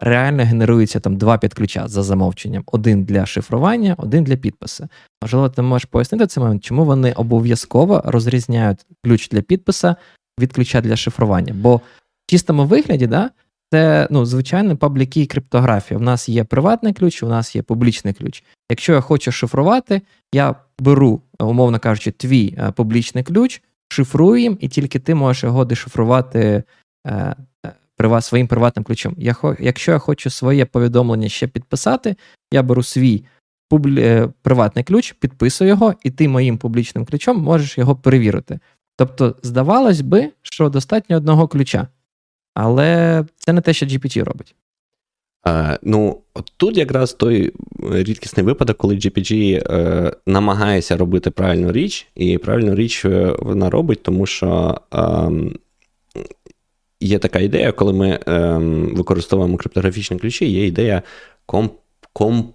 [0.00, 4.88] реально генерується там два підключа за замовченням: один для шифрування, один для підпису.
[5.22, 9.96] Можливо, ти можеш пояснити цей момент, чому вони обов'язково розрізняють ключ для підписа
[10.40, 11.54] від ключа для шифрування.
[11.56, 11.80] Бо в
[12.26, 13.30] чистому вигляді, да,
[13.72, 15.98] це ну, звичайно пабліки і криптографія.
[15.98, 18.44] У нас є приватний ключ, у нас є публічний ключ.
[18.70, 20.02] Якщо я хочу шифрувати,
[20.34, 25.64] я беру, умовно кажучи, твій е, публічний ключ, шифрую їм, і тільки ти можеш його
[25.64, 26.62] дешифрувати
[27.06, 27.36] е,
[28.20, 29.14] своїм приватним ключом.
[29.18, 32.16] Я, якщо я хочу своє повідомлення ще підписати,
[32.52, 33.24] я беру свій
[33.68, 34.02] публі...
[34.02, 38.58] е, приватний ключ, підписую його, і ти моїм публічним ключом можеш його перевірити.
[38.96, 41.88] Тобто, здавалось би, що достатньо одного ключа.
[42.54, 44.54] Але це не те, що GPT робить.
[45.46, 46.20] Е, ну,
[46.56, 47.52] тут якраз той
[47.90, 54.02] рідкісний випадок, коли GPG е, намагається робити правильну річ, і правильну річ е, вона робить,
[54.02, 55.30] тому що е,
[57.00, 61.02] є така ідея, коли ми ем, використовуємо криптографічні ключі, є ідея
[61.46, 61.72] комп,
[62.12, 62.46] комп,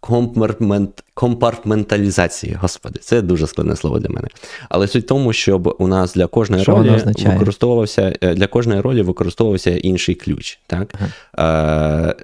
[0.00, 2.58] компартмент, компартменталізації.
[2.60, 4.28] Господи, це дуже складне слово для мене.
[4.68, 6.90] Але суть в тому, щоб у нас для кожної Що ролі
[7.26, 10.58] використовувався е, для кожної ролі використовувався інший ключ.
[10.66, 10.94] Так?
[11.38, 12.14] Е,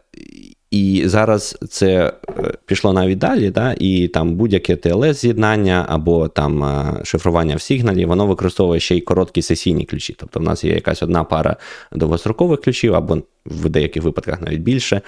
[0.76, 7.00] І зараз це е, пішло навіть далі, да, і там будь-яке TLS-з'єднання або там е,
[7.04, 10.14] шифрування в сигналі, воно використовує ще й короткі сесійні ключі.
[10.18, 11.56] Тобто в нас є якась одна пара
[11.92, 15.00] довгострокових ключів, або в деяких випадках навіть більше.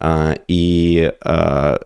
[0.00, 1.78] А, І а,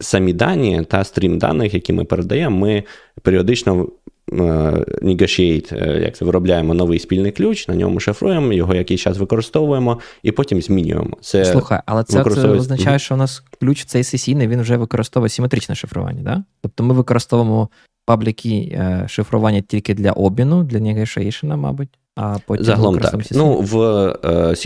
[0.00, 2.82] самі дані та стрім даних, які ми передаємо, ми
[3.22, 3.88] періодично
[4.32, 10.00] negotiate, е, як це виробляємо новий спільний ключ, на ньому шифруємо, його якийсь час використовуємо
[10.22, 11.16] і потім змінюємо.
[11.20, 15.28] Це Слухай, але це, це означає, що у нас ключ цей сесійний він вже використовує
[15.28, 16.44] симетричне шифрування, да?
[16.62, 17.68] Тобто ми використовуємо
[18.06, 21.88] пабліки е, шифрування тільки для обміну, для negotiation, мабуть.
[22.16, 23.14] А потім Загалом так.
[23.30, 23.78] Ну, в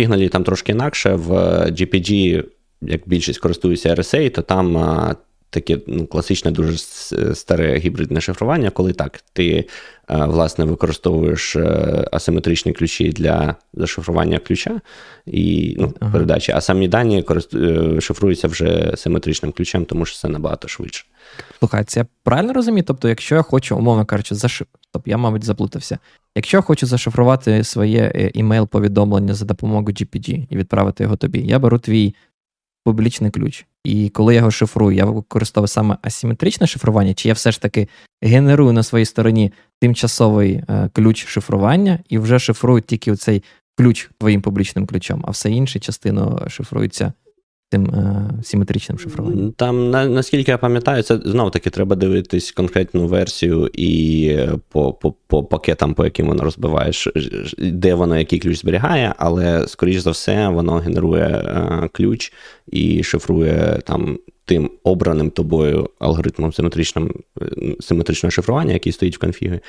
[0.00, 1.30] е, там трошки інакше, в
[1.70, 2.44] GPG,
[2.82, 5.14] як більшість користуються RSA, то там е,
[5.50, 6.78] таке ну, класичне, дуже
[7.34, 9.68] старе гібридне шифрування, коли так, ти
[10.10, 14.80] е, власне використовуєш е, асиметричні ключі для зашифрування ключа
[15.26, 16.12] і ну, ага.
[16.12, 17.24] передачі, а самі дані.
[17.54, 21.04] Е, шифруються вже симетричним ключем, тому що це набагато швидше.
[21.58, 22.84] Слухай, це я правильно розумію?
[22.86, 24.66] Тобто, якщо я хочу, умовно кажучи, зашиф...
[24.92, 25.98] Тобто, я, мабуть, заплутався.
[26.34, 31.78] Якщо я хочу зашифрувати своє імейл-повідомлення за допомогою GPG і відправити його тобі, я беру
[31.78, 32.14] твій
[32.84, 33.66] публічний ключ.
[33.84, 37.88] І коли я його шифрую, я використовую саме асиметричне шифрування, чи я все ж таки
[38.22, 43.42] генерую на своїй стороні тимчасовий е, ключ шифрування і вже шифрую тільки цей
[43.76, 47.12] ключ твоїм публічним ключом, а все інше частину шифрується
[47.68, 49.52] тим е, симетричним шифруванням.
[49.52, 54.92] Там, на, наскільки я пам'ятаю, це знову таки треба дивитись конкретну версію і е, по
[54.92, 57.08] по, по пакетам, по яким воно розбиваєш,
[57.58, 62.32] де воно який ключ зберігає, але, скоріш за все, воно генерує е, ключ
[62.72, 67.14] і шифрує там тим обраним тобою алгоритмом симетричним,
[67.80, 69.60] симетричного шифрування, який стоїть в конфігі,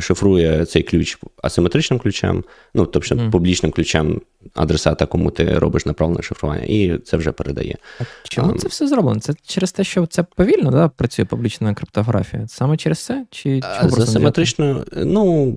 [0.00, 3.30] шифрує цей ключ асиметричним ключем, ну тобто mm.
[3.30, 4.20] публічним ключем
[4.54, 7.76] адресата, кому ти робиш направлене шифрування, і це вже передає.
[8.00, 9.20] А Чому а, це все зроблено?
[9.20, 12.48] Це через те, що це повільно да, працює публічна криптографія?
[12.48, 13.26] Саме через це?
[13.30, 15.54] Чи За симетричною, ну,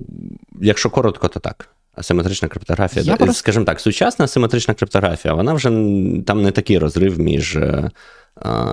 [0.60, 1.68] якщо коротко, то так.
[1.98, 3.34] Асиметрична криптографія, Я просто...
[3.34, 5.68] скажімо так, сучасна асиметрична криптографія, вона вже
[6.26, 7.90] там не такий розрив між е,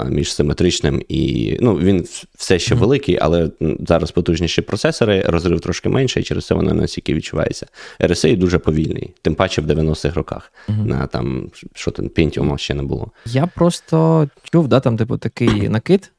[0.10, 1.58] між симетричним і.
[1.62, 2.78] Ну, він все ще mm-hmm.
[2.78, 3.50] великий, але
[3.88, 7.68] зараз потужніші процесори, розрив трошки менший, і через це воно настільки відчувається.
[8.00, 10.52] RSA дуже повільний, тим паче в 90-х роках.
[10.70, 10.86] Mm-hmm.
[10.86, 13.12] На там, що там, Pentium ще не було.
[13.26, 16.12] Я просто чув, да, там, типу, такий накид.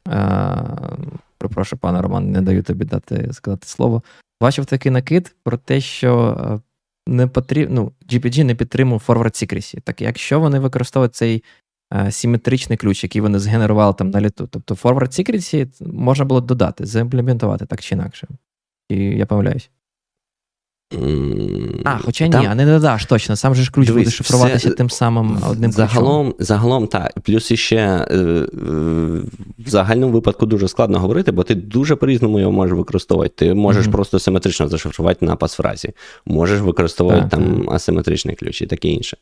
[1.39, 4.03] Прошу, пане Роман, не даю тобі дати сказати слово.
[4.41, 6.61] Бачив такий накид про те, що
[7.07, 9.81] не потрібно, ну, GPG не підтримує forward secrecy.
[9.81, 11.45] Так якщо вони використовують цей
[11.91, 16.87] а, симетричний ключ, який вони згенерували там на літу, тобто forward secrecy можна було додати,
[16.87, 18.29] заімплементувати так чи інакше.
[18.89, 19.71] І я помиляюсь.
[21.85, 22.41] А, хоча Там...
[22.41, 23.37] ні, а не додаш точно.
[23.37, 24.77] Сам же ж ключ Дивись, буде шифруватися все...
[24.77, 26.47] тим самим одним загалом, ключом.
[26.47, 27.13] Загалом, так.
[27.23, 28.47] Плюс іще е,
[29.59, 33.35] в загальному випадку дуже складно говорити, бо ти дуже по-різному його можеш використовувати.
[33.37, 33.91] Ти можеш mm-hmm.
[33.91, 35.93] просто симетрично зашифрувати на пасфразі,
[36.27, 39.17] можеш використовувати так, там асиметричний ключ і таке інше.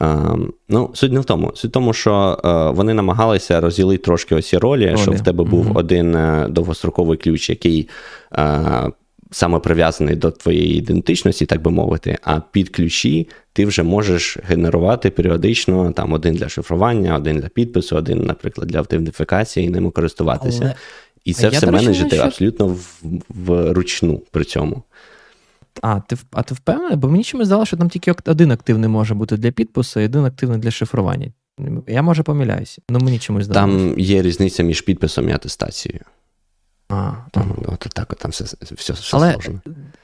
[0.00, 0.34] А,
[0.68, 1.52] ну, Суть не в тому.
[1.54, 4.98] Суть в тому, що а, вони намагалися розділити трошки ось ролі, ролі.
[4.98, 5.78] щоб в тебе був mm-hmm.
[5.78, 7.88] один е, довгостроковий ключ, який.
[8.30, 8.88] А,
[9.30, 15.10] саме прив'язаний до твоєї ідентичності, так би мовити, а під ключі ти вже можеш генерувати
[15.10, 20.62] періодично там один для шифрування, один для підпису, один, наприклад, для автентифікації і ними користуватися.
[20.62, 20.74] Але...
[21.24, 22.24] І це а все менеджити що...
[22.24, 22.76] абсолютно
[23.28, 24.82] вручну при цьому.
[25.82, 26.96] А, ти а ти впевнений?
[26.96, 30.24] Бо мені чомусь здалося, що там тільки один активний може бути для підпису, і один
[30.24, 31.32] активний для шифрування.
[31.88, 33.78] Я може помиляюся, але мені чомусь здалося.
[33.78, 36.00] Там є різниця між підписом і атестацією.
[36.90, 39.60] А, Тому, от так, там все все, все але, сложно.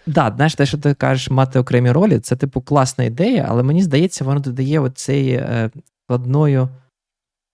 [0.06, 3.82] Да, знаєш, те, що ти кажеш, мати окремі ролі, це, типу, класна ідея, але мені
[3.82, 5.70] здається, воно додає оцеї е,
[6.04, 6.68] складною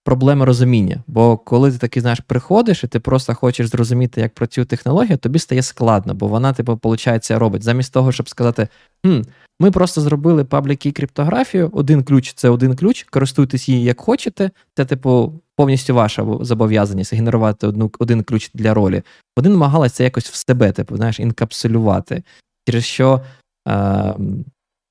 [0.03, 1.03] проблеми розуміння.
[1.07, 5.39] Бо коли ти таки, знаєш, приходиш і ти просто хочеш зрозуміти, як працює технологія, тобі
[5.39, 7.63] стає складно, бо вона, типу, виходить, робить.
[7.63, 8.67] Замість того, щоб сказати,
[9.05, 9.21] хм,
[9.59, 14.51] ми просто зробили пабліки криптографію, один ключ це один ключ, користуйтесь її як хочете.
[14.77, 19.03] Це, типу, повністю ваша зобов'язаність генерувати одну, один ключ для ролі.
[19.37, 22.23] Вони намагалися це якось в себе, типу, знаєш, інкапсулювати,
[22.67, 23.21] через що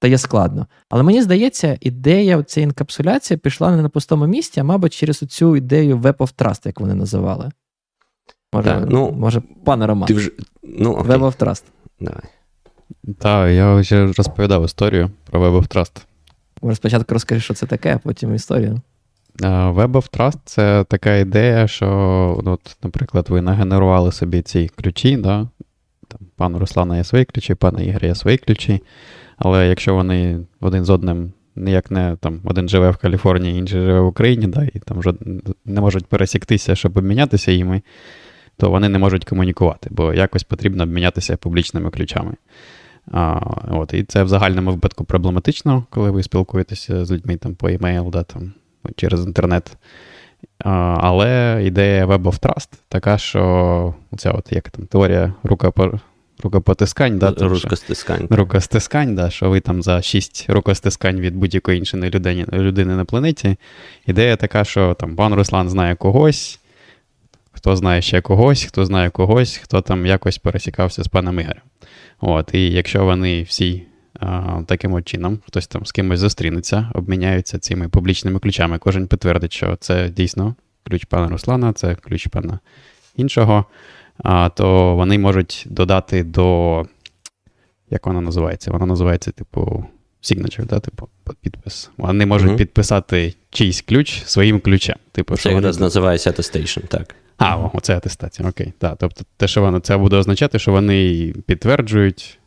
[0.02, 0.66] е, стає складно.
[0.90, 5.56] Але мені здається, ідея цієї інкапсуляції пішла не на пустому місці, а мабуть, через цю
[5.56, 7.50] ідею Web of Trust, як вони називали.
[8.52, 10.06] Може, так, ну, може пане Роман.
[10.06, 10.30] Ти вже,
[10.62, 11.62] ну, Web of Trust.
[12.00, 12.22] Давай.
[13.18, 16.02] Так, я вже розповідав історію про Web of Trust.
[16.62, 18.80] Може, спочатку розкажи, що це таке, а потім історію.
[19.40, 21.88] Web of Trust це така ідея, що,
[22.44, 25.48] от, наприклад, ви нагенерували собі ці ключі, да?
[26.08, 28.82] Там, пан Руслана є свої ключі, пана Ігоря є свої ключі.
[29.44, 34.00] Але якщо вони один з одним ніяк не там один живе в Каліфорнії, інший живе
[34.00, 35.18] в Україні, да, і там жод...
[35.64, 37.82] не можуть пересіктися, щоб обмінятися їми,
[38.56, 42.34] то вони не можуть комунікувати, бо якось потрібно обмінятися публічними ключами.
[43.10, 47.68] А, от, І це в загальному випадку проблематично, коли ви спілкуєтеся з людьми там, по
[47.68, 48.52] емейл, да, там,
[48.96, 49.76] через інтернет.
[50.58, 56.00] А, Але ідея Web of Trust така, що ця от як там теорія рукопор...
[56.42, 58.26] рукопотискань, да, рукостискань.
[58.30, 63.56] рукостискань, да, що ви там за 6 рукостискань від будь-якої іншої людини, людини на планеті.
[64.06, 66.60] Ідея така, що там пан Руслан знає когось,
[67.52, 71.62] хто знає ще когось, хто знає когось, хто там якось пересікався з паном Ігорем.
[72.20, 73.82] От, І якщо вони всі
[74.20, 79.52] а, таким от чином, хтось там з кимось зустрінеться, обміняються цими публічними ключами, кожен підтвердить,
[79.52, 82.58] що це дійсно ключ пана Руслана, це ключ пана
[83.16, 83.64] іншого,
[84.54, 86.86] то вони можуть додати до.
[87.90, 88.70] Як вона називається?
[88.70, 89.86] Вона називається, типу,
[90.22, 90.80] signature, да?
[90.80, 91.08] типу,
[91.40, 91.90] підпис.
[91.96, 92.56] Вони можуть mm-hmm.
[92.56, 94.96] підписати чийсь ключ своїм ключем.
[95.12, 95.86] Типу, Це якраз вони...
[95.86, 97.14] називається attestation, так.
[97.36, 98.72] А, о, оце атестація, окей.
[98.78, 102.38] Так, Тобто, те, що воно це буде означати, що вони підтверджують,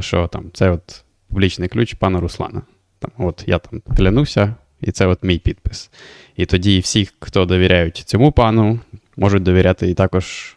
[0.00, 2.62] що там це от публічний ключ пана Руслана.
[2.98, 5.90] Там, От я там клянуся, і це от мій підпис.
[6.36, 8.80] І тоді всі, хто довіряють цьому пану,
[9.16, 10.56] можуть довіряти і також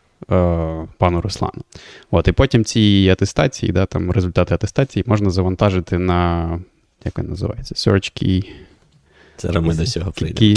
[0.98, 1.64] пану Руслану.
[2.12, 6.50] От, І потім ці атестації, да, там результати атестації можна завантажити на,
[7.06, 8.50] як він називається, Search Key.
[9.38, 10.56] Зараз ми до цього прийдемо.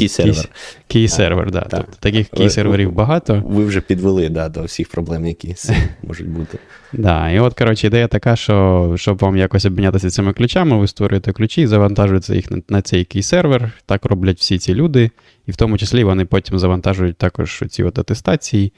[0.89, 1.61] Кей-сервер, да.
[1.61, 1.97] так.
[1.97, 3.43] Таких кей-серверів багато.
[3.47, 5.55] Ви вже підвели да, до всіх проблем, які
[6.03, 6.59] можуть бути.
[6.93, 11.33] Да, І от, коротше, ідея така, що щоб вам якось обмінятися цими ключами, ви створюєте
[11.33, 13.71] ключі, завантажуєте їх на, на цей кей-сервер.
[13.87, 15.11] Так роблять всі ці люди,
[15.47, 18.73] і в тому числі вони потім завантажують також ці от атестації.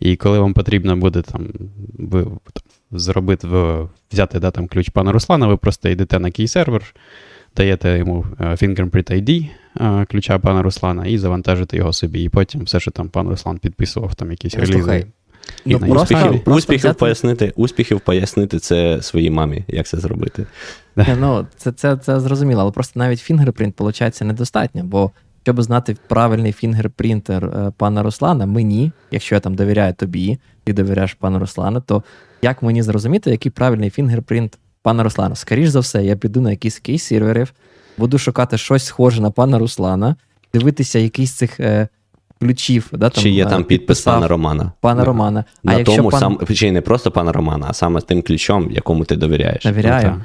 [0.00, 1.48] І коли вам потрібно буде там,
[1.98, 3.48] ви, там зробити,
[4.12, 6.94] взяти да, там, ключ пана Руслана, ви просто йдете на кей-сервер
[7.56, 9.48] даєте йому е, Fingerprint ID
[9.80, 12.22] е, ключа пана Руслана і завантажите його собі.
[12.22, 15.06] І потім все, що там пан Руслан підписував, там якісь релізи.
[15.66, 16.98] Ну, ну, успіхів просто успіхів, взяти...
[16.98, 20.46] пояснити успіхів пояснити це своїй мамі, як це зробити.
[21.20, 25.10] Ну, Це це, це зрозуміло, але просто навіть фінгерпринт, виходить, недостатньо, бо
[25.42, 31.14] щоб знати правильний fingerprint е, пана Руслана, мені, якщо я там довіряю тобі, ти довіряєш
[31.14, 32.02] пану Руслану, то
[32.42, 35.34] як мені зрозуміти, який правильний fingerprint пана Руслана.
[35.34, 37.52] Скоріш за все, я піду на якийсь key серверів,
[37.98, 40.16] буду шукати щось схоже на пана Руслана,
[40.54, 41.88] дивитися якийсь цих е,
[42.40, 42.88] ключів.
[42.92, 44.72] Да, там, Чи є там підпис пана Романа?
[44.80, 45.44] Пана на, Романа.
[45.64, 46.20] А на якщо тому пан...
[46.20, 49.64] сам, чи не просто пана Романа, а саме тим ключом, якому ти довіряєш.
[49.64, 50.14] Довіряю.
[50.16, 50.24] Ну,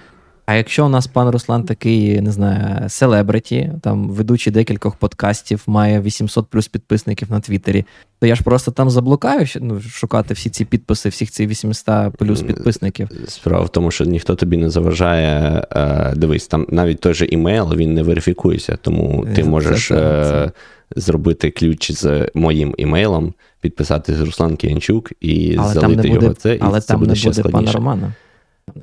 [0.52, 6.02] а якщо у нас пан Руслан такий, не знаю, селебриті, там ведучий декількох подкастів, має
[6.02, 7.86] 800 плюс підписників на Твіттері,
[8.20, 12.42] то я ж просто там заблукаю ну, шукати всі ці підписи, всіх цих 800 плюс
[12.42, 13.10] підписників.
[13.28, 15.64] Справа в тому, що ніхто тобі не заважає.
[15.72, 20.52] Е, дивись, там навіть той же імейл він не верифікується, тому ти можеш це, це,
[20.96, 21.02] це.
[21.02, 26.26] зробити ключ з моїм імейлом, підписати з Руслан Кіянчук і але залити там не буде,
[26.26, 26.34] його.
[26.34, 28.14] Це, але і там буде не буде пана Романа.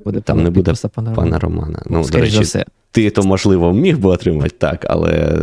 [0.05, 1.83] Буде Там не буде пана, пана Романа.
[1.87, 2.65] Ну, до речі, все.
[2.91, 5.39] ти то, можливо, міг би отримати так, але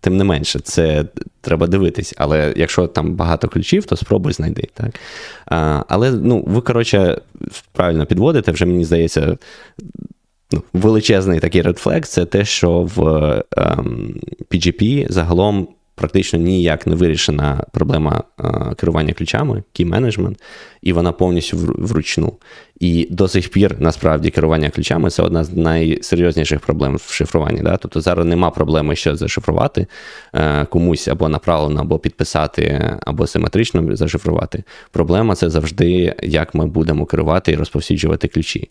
[0.00, 1.04] тим не менше, це
[1.40, 2.14] треба дивитись.
[2.16, 4.68] Але якщо там багато ключів, то спробуй знайди.
[4.74, 4.90] Так?
[5.46, 7.20] А, Але ну, ви, коротше,
[7.72, 9.36] правильно підводите, вже мені здається.
[10.52, 13.00] Ну, величезний такий редфлекс це те, що в
[13.56, 20.36] ем, PGP загалом практично ніяк не вирішена проблема е, керування ключами, key management,
[20.84, 22.32] і вона повністю вручну.
[22.80, 27.60] І до сих пір насправді керування ключами це одна з найсерйозніших проблем в шифруванні.
[27.60, 27.76] Да?
[27.76, 29.86] Тобто зараз нема проблеми що зашифрувати
[30.34, 34.62] е, комусь або направлено, або підписати, або симетрично зашифрувати.
[34.90, 38.70] Проблема це завжди, як ми будемо керувати і розповсюджувати ключі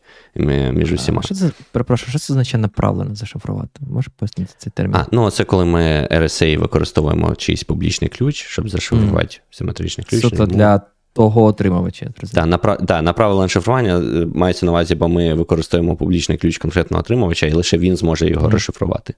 [0.71, 1.21] між усіма.
[1.23, 3.81] А що це перепрошую, що це означає направлено зашифрувати?
[3.89, 4.95] Можеш пояснити цей термін?
[4.95, 9.39] А, Ну, це коли ми RSA використовуємо чийсь публічний ключ, щоб зашифрувати mm.
[9.51, 10.21] симетричний ключ.
[10.21, 10.81] Суто для
[11.13, 12.09] того отримувача.
[12.33, 12.77] Так, направ...
[12.81, 17.53] да, на шифрування е, мається на увазі, бо ми використовуємо публічний ключ конкретного отримувача, і
[17.53, 18.51] лише він зможе його mm-hmm.
[18.51, 19.13] розшифрувати.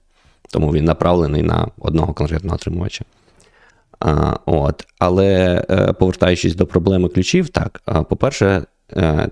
[0.49, 3.05] Тому він направлений на одного конкретного отримувача.
[3.99, 4.85] А, от.
[4.99, 8.65] Але е, повертаючись до проблеми ключів, так, по-перше,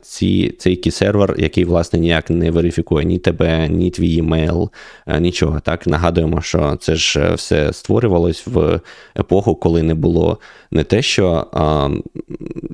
[0.01, 4.69] ці, цей кey-сервер, який, власне, ніяк не верифікує ні тебе, ні твій емейл,
[5.07, 5.59] е, нічого.
[5.59, 8.79] Так, Нагадуємо, що це ж е, все створювалось в
[9.19, 10.39] епоху, коли не було
[10.71, 11.89] не те, що а,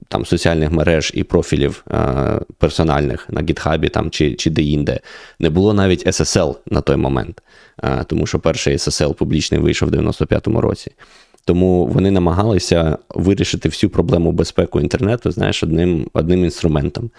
[0.08, 5.00] там соціальних мереж і профілів а, персональних на GitHub там, чи чи де-інде.
[5.40, 7.42] Не було навіть SSL на той момент,
[7.78, 10.92] а, тому що перший SSL публічний вийшов в 95-му році.
[11.46, 17.10] Тому вони намагалися вирішити всю проблему безпеки інтернету, знаєш, одним одним інструментом.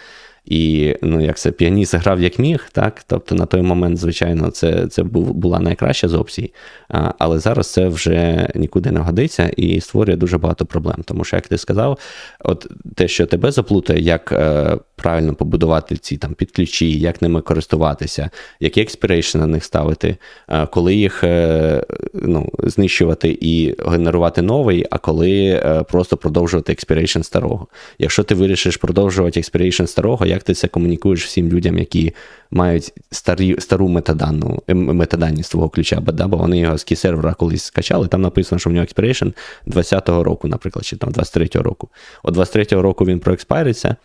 [0.45, 3.05] І ну, як це піаніст грав як міг, так?
[3.07, 6.53] Тобто на той момент, звичайно, це це була найкраща з опцій,
[6.89, 11.03] а, але зараз це вже нікуди не годиться і створює дуже багато проблем.
[11.05, 11.99] Тому що, як ти сказав,
[12.41, 18.31] от те, що тебе заплутає, як е, правильно побудувати ці там підключі, як ними користуватися,
[18.61, 20.17] які expiration на них ставити,
[20.49, 21.83] е, коли їх е,
[22.15, 27.67] ну, знищувати і генерувати новий, а коли е, просто продовжувати expiration старого.
[27.99, 32.13] Якщо ти вирішиш продовжувати expiration старого, як ти це комунікуєш всім людям, які
[32.51, 37.35] мають старі, стару метаданну, ем, метадані з твого ключа, да, бо вони його з кей-сервера
[37.35, 39.33] колись скачали, там написано, що в нього expiration
[39.67, 41.89] 20-го року, наприклад, чи там 23-го року.
[42.23, 43.97] От 23-го року він проекспайриться.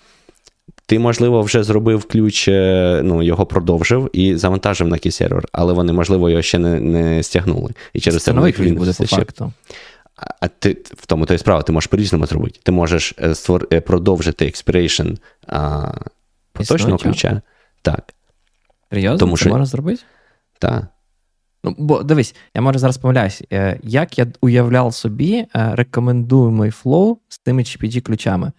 [0.87, 5.93] Ти, можливо, вже зробив ключ, е, ну, його продовжив і завантажив на кей-сервер, але вони,
[5.93, 7.71] можливо, його ще не не стягнули.
[7.93, 9.53] І через це новий ключ буде по факту.
[10.41, 12.59] А ти в тому то і справа, ти можеш по-різному зробити.
[12.63, 13.67] Ти можеш е, створ...
[13.73, 15.91] Е, продовжити expiration а,
[16.53, 17.41] поточного ключа.
[17.81, 18.13] Так.
[18.91, 19.17] Серйозно?
[19.17, 19.49] Тому, Це що...
[19.49, 20.03] можна зробити?
[20.59, 20.87] Так.
[21.63, 23.43] Ну, бо дивись, я може зараз помиляюсь,
[23.83, 28.51] як я уявляв собі рекомендуємий flow з тими gpg ключами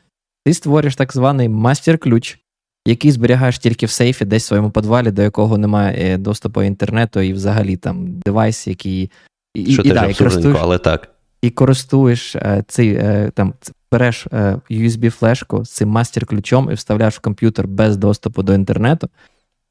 [0.46, 2.38] Ти створюєш так званий master-ключ,
[2.86, 7.32] який зберігаєш тільки в сейфі, десь в своєму підвалі, до якого немає доступу інтернету, і
[7.32, 9.10] взагалі там device, який.
[9.54, 10.58] І, Що і, теж да, і користуєш...
[10.60, 11.10] але так
[11.42, 13.54] і користуєш е, цей е, там
[13.92, 19.08] береш е, USB-флешку з цим мастер-ключом і вставляєш в комп'ютер без доступу до інтернету,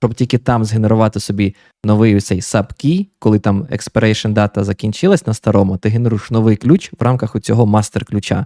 [0.02, 1.56] щоб тільки там згенерувати собі
[1.86, 7.04] новий цей sub-key, коли там expiration data закінчилась на старому, ти генеруєш новий ключ в
[7.04, 8.46] рамках цього мастер-ключа.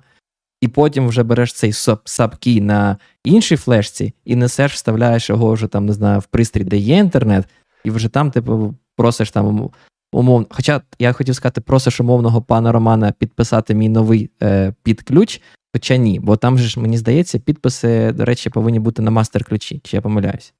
[0.62, 5.86] І потім вже береш цей sub-key на іншій флешці і несеш, вставляєш його вже там,
[5.86, 7.46] не знаю, в пристрій, де є інтернет,
[7.84, 9.70] і вже там, типу, просиш там
[10.12, 10.48] умовно.
[10.50, 15.42] Хоча я хотів сказати, просиш умовного пана Романа підписати мій новий е, підключ,
[15.74, 19.82] хоча ні, бо там же ж, мені здається, підписи, до речі, повинні бути на мастер-ключі,
[19.84, 20.54] чи я помиляюсь.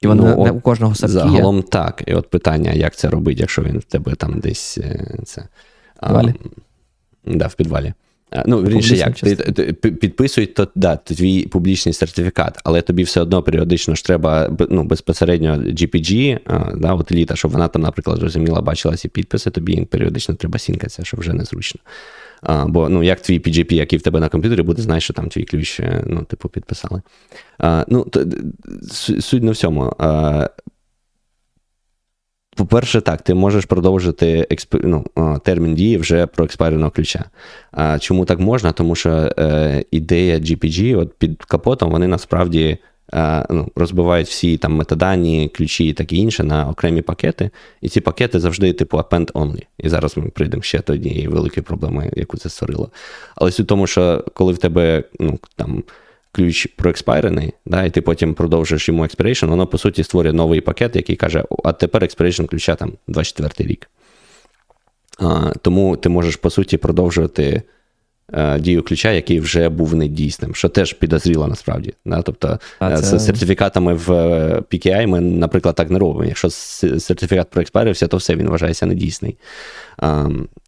[0.00, 2.02] І вони ну, у кожного сапки Загалом так.
[2.06, 5.48] І от питання, як це робити, якщо він в тебе там десь е, це.
[5.96, 6.34] В підвалі?
[7.26, 7.94] А, да, в підвалі.
[8.46, 13.42] Ну, вірніше, як ти, ти підписують то да, твій публічний сертифікат, але тобі все одно
[13.42, 16.38] періодично ж треба ну, безпосередньо GPG,
[16.78, 21.04] да, от еліта, щоб вона там, наприклад, розуміла, бачила ці підписи, тобі періодично треба сінкатися,
[21.04, 21.80] що вже незручно.
[22.42, 25.28] А, Бо ну, як твій PGP, який в тебе на комп'ютері, буде знати, що там
[25.28, 27.02] твій ключ е, ну, типу, підписали.
[27.58, 28.24] А, ну, то,
[29.20, 29.92] Суть на всьому.
[29.98, 30.48] А,
[32.56, 34.74] по-перше, так, ти можеш продовжити експ...
[34.82, 35.04] ну,
[35.44, 37.24] термін дії вже про експайреного ключа.
[37.72, 38.72] А Чому так можна?
[38.72, 42.78] Тому що е, ідея GPG от під капотом вони насправді
[43.14, 47.50] е, ну, розбивають всі там метадані, ключі і таке інше на окремі пакети.
[47.80, 49.62] І ці пакети завжди типу append only.
[49.78, 52.90] І зараз ми прийдемо ще до однієї великої проблеми, яку це створило.
[53.34, 55.82] Але суть в тому, що коли в тебе ну, там
[56.36, 60.96] ключ проекспайрений, да, і ти потім продовжуєш йому expiration, воно, по суті, створює новий пакет,
[60.96, 63.90] який каже, а тепер expiration ключа там 24 рік.
[65.18, 67.62] А, Тому ти можеш, по суті, продовжувати
[68.58, 71.94] дію ключа, який вже був недійсним, що теж підозріло насправді.
[72.04, 72.22] Да?
[72.22, 73.18] Тобто а е, це...
[73.18, 76.24] з сертифікатами в е, PKI ми, наприклад, так не робимо.
[76.24, 79.36] Якщо сертифікат проекспарився, то все він вважається недійсний.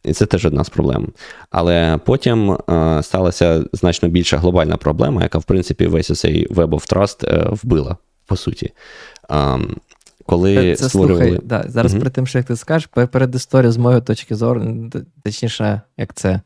[0.05, 1.13] І це теж одна з проблем.
[1.51, 2.59] Але потім
[3.03, 7.97] сталася значно більша глобальна проблема, яка, в принципі, весь цей Web of Trust вбила,
[8.27, 8.73] по суті.
[10.27, 11.25] Коли це, створювали...
[11.25, 12.01] слухай, да, Зараз угу.
[12.01, 14.91] при тим, що як ти скажеш, перед історією з моєї точки зору,
[15.25, 16.41] точніше, як це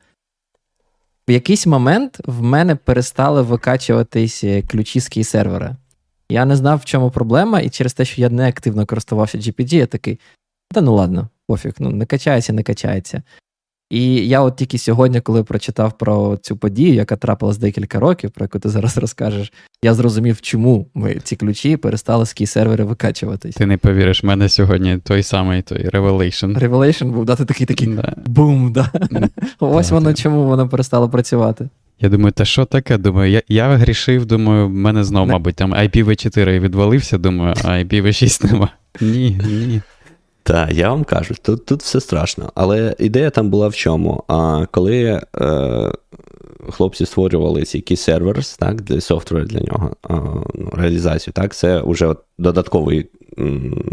[1.29, 5.77] в якийсь момент в мене перестали викачуватись е, ключі з кей сервера.
[6.29, 9.75] Я не знав, в чому проблема, і через те, що я не активно користувався GPG,
[9.75, 10.20] я такий,
[10.70, 13.23] та ну ладно, пофіг, ну не качається, не качається.
[13.93, 18.45] І я от тільки сьогодні, коли прочитав про цю подію, яка трапилась декілька років, про
[18.45, 23.55] яку ти зараз розкажеш, я зрозумів, чому ми ці ключі перестали з кій сервери викачуватись.
[23.55, 26.59] Ти не повіриш, в мене сьогодні той самий той Revelation.
[26.59, 28.14] Revelation був дати такий такий да.
[28.26, 28.72] бум.
[28.72, 28.90] да.
[29.61, 31.68] Ось да, воно чому воно перестало працювати.
[32.01, 32.99] Я думаю, та що таке?
[32.99, 38.53] Думаю, я я грішив, думаю, в мене знову, мабуть, там IPv4 відвалився, думаю, а IPv6
[38.53, 38.68] нема.
[39.01, 39.82] Ні, ні.
[40.43, 42.53] Так, я вам кажу, тут тут все страшно.
[42.55, 44.24] Але ідея там була в чому?
[44.28, 45.93] А коли е,
[46.70, 50.14] хлопці створювали key servers, так, для софтвер для нього, е,
[50.55, 53.84] ну, реалізацію, так, це вже додатковий м,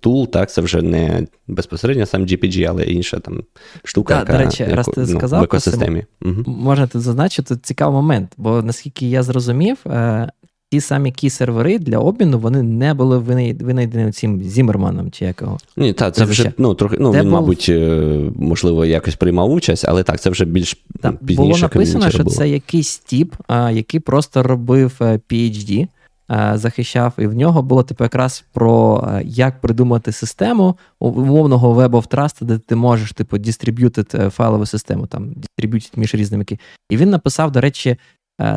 [0.00, 3.42] тул, так, це вже не безпосередньо сам GPG, але інша там
[3.84, 6.04] штука, да, яка до речі, яку, раз ти ну, сказав, в екосистемі.
[6.22, 6.42] Угу.
[6.46, 10.28] Можна тут зазначити цікавий момент, бо наскільки я зрозумів, е,
[10.70, 15.58] ті самі кі сервери для обміну вони не були винайдені цим Зімерманом чи якого.
[15.76, 17.32] Ні, так, це вже ну, трохи, ну, він, був...
[17.32, 21.42] мабуть, е, можливо, якось приймав участь, але так, це вже більш Там пізніше.
[21.42, 25.88] Було написано, що це якийсь тіп, який просто робив PhD,
[26.30, 31.90] е, захищав, і в нього було типу якраз про е, як придумати систему умовного Web
[31.90, 36.44] of Trust, де ти можеш типу дистриб'ютити файлову систему, там дистриб'ютити між різними.
[36.90, 37.96] І він написав, до речі,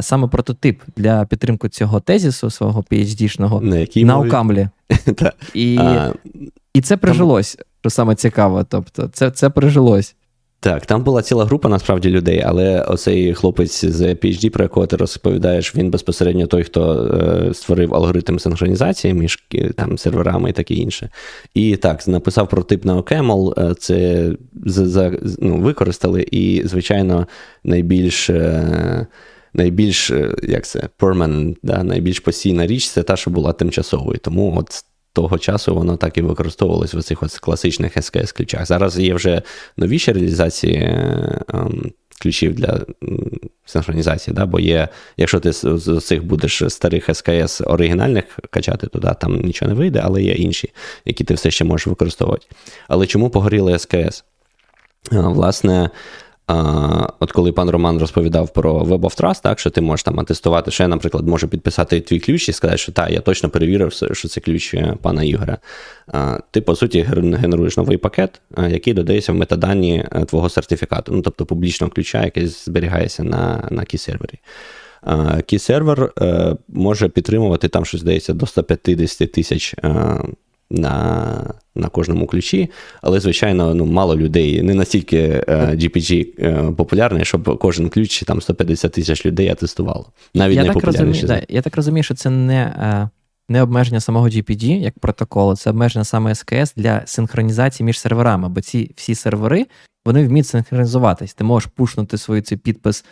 [0.02, 4.70] саме прототип для підтримки цього тезісу свого PhD-шного на, на Окамлі.
[5.54, 6.14] І а,
[6.74, 7.66] і це прижилось, там...
[7.80, 8.66] що саме цікаво.
[8.70, 10.16] Тобто, це, це прижилось.
[10.64, 14.96] Так, там була ціла група насправді людей, але оцей хлопець з PhD, про якого ти
[14.96, 19.44] розповідаєш, він безпосередньо той, хто е, створив алгоритм синхронізації між
[19.76, 21.10] там серверами і таке інше.
[21.54, 24.30] І так, написав про тип на OCaml, е, це
[24.66, 27.28] за, ну, використали, і, звичайно,
[27.64, 28.30] найбільш.
[28.30, 29.08] Е,
[29.54, 34.20] найбільш е, як це, permanent, да, найбільш постійна річ це та, що була тимчасовою.
[34.24, 38.66] Тому от того часу воно так і використовувалось в цих класичних SKS ключах.
[38.66, 39.42] Зараз є вже
[39.78, 40.78] новіші реалізації
[41.54, 41.92] ем,
[42.22, 42.80] ключів для
[43.66, 44.46] синхронізації, да?
[44.46, 44.88] бо є,
[45.18, 50.02] якщо ти з цих будеш старих SKS оригінальних качати, то да, там нічого не вийде,
[50.04, 50.74] але є інші,
[51.06, 52.46] які ти все ще можеш використовувати.
[52.88, 54.24] Але чому погоріли SKS?
[55.12, 55.90] Власне,
[57.20, 60.72] От коли пан Роман розповідав про Web of Trust, так, що ти можеш там атестувати,
[60.72, 64.28] що я, наприклад, можу підписати твій ключ і сказати, що так, я точно перевірив, що
[64.28, 65.58] це ключ е, пана Ігоря.
[66.52, 71.46] Ти, по суті, генеруєш новий пакет, який додається в метадані е, твого сертифікату, ну, тобто
[71.46, 74.40] публічного ключа, який зберігається на на кey-сервері.
[75.54, 79.76] Key-сервер е, може підтримувати там щось здається до 150 тисяч
[80.72, 82.70] на на кожному ключі,
[83.02, 85.44] але, звичайно, ну, мало людей, не настільки е,
[85.74, 90.06] GPG е, популярний, щоб кожен ключ там 150 тисяч людей атестувало.
[90.36, 93.10] Навіть я так розумію, да, Я так розумію, що це не е,
[93.50, 98.62] не обмеження самого GPG як протоколу, це обмеження саме SKS для синхронізації між серверами, бо
[98.62, 99.66] ці всі сервери
[100.06, 101.34] вони вміють синхронізуватись.
[101.34, 103.06] Ти можеш пушнути свій цей підпис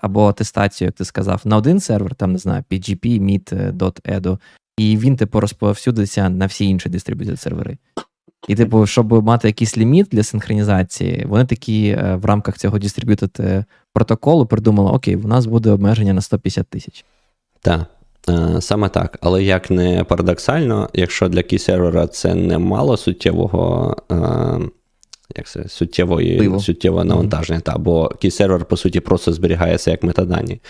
[0.00, 4.38] або атестацію, як ти сказав, на один сервер, там не знаю, PGP, meet.edu,
[4.80, 7.76] і він, типу, розповсюдиться на всі інші дистриб'ютор сервери.
[8.48, 13.28] І, типу, щоб мати якийсь ліміт для синхронізації, вони такі е, в рамках цього дистриб'ютор
[13.92, 17.04] протоколу придумали: окей, у нас буде обмеження на 150 тисяч.
[17.60, 17.86] Так,
[18.28, 19.18] е, саме так.
[19.22, 23.96] Але як не парадоксально, якщо для кей-сервера це не мало суттєвого.
[25.36, 27.72] Як це, суттєвої, суттєвого навантаження, mm-hmm.
[27.72, 30.60] та, бо кей-сервер, по суті, просто зберігається як метадані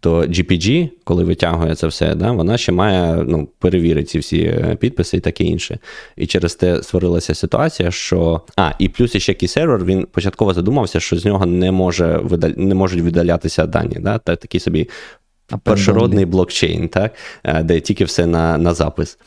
[0.00, 4.76] то GPG, коли витягує це все, да, вона ще має ну, перевірити ці всі е,
[4.80, 5.78] підписи і таке інше.
[6.16, 8.40] І через те створилася ситуація, що.
[8.56, 12.50] А, і плюс ще кей-сервер, він початково задумався, що з нього не може видал...
[12.56, 13.96] не можуть видалятися дані.
[14.00, 14.18] Да?
[14.18, 14.88] Та, Такий собі
[15.62, 17.14] першородний блокчейн, так?
[17.44, 19.18] Е, де тільки все на, на запис.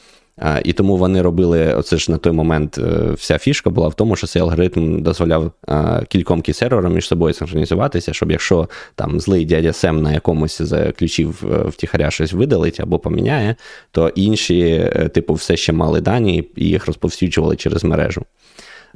[0.63, 4.15] І тому вони робили, оце ж на той момент е, вся фішка була в тому,
[4.15, 5.51] що цей алгоритм дозволяв
[6.07, 11.43] кільком кей-серверам між собою синхронізуватися, щоб якщо там злий дядя Сем на якомусь з ключів
[11.51, 13.55] е, втіхаря щось видалить або поміняє,
[13.91, 18.25] то інші, е, типу, все ще мали дані і їх розповсюджували через мережу.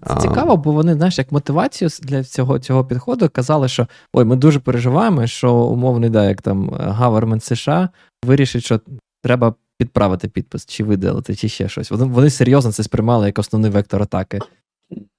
[0.07, 4.35] Це цікаво, бо вони, знаєш, як мотивацію для цього цього підходу казали, що ой, ми
[4.35, 7.89] дуже переживаємо, що умовний да, як там гавермент США
[8.25, 8.79] вирішить, що
[9.23, 11.91] треба підправити підпис, чи видалити, чи ще щось.
[11.91, 14.39] Вони вони серйозно це сприймали як основний вектор атаки.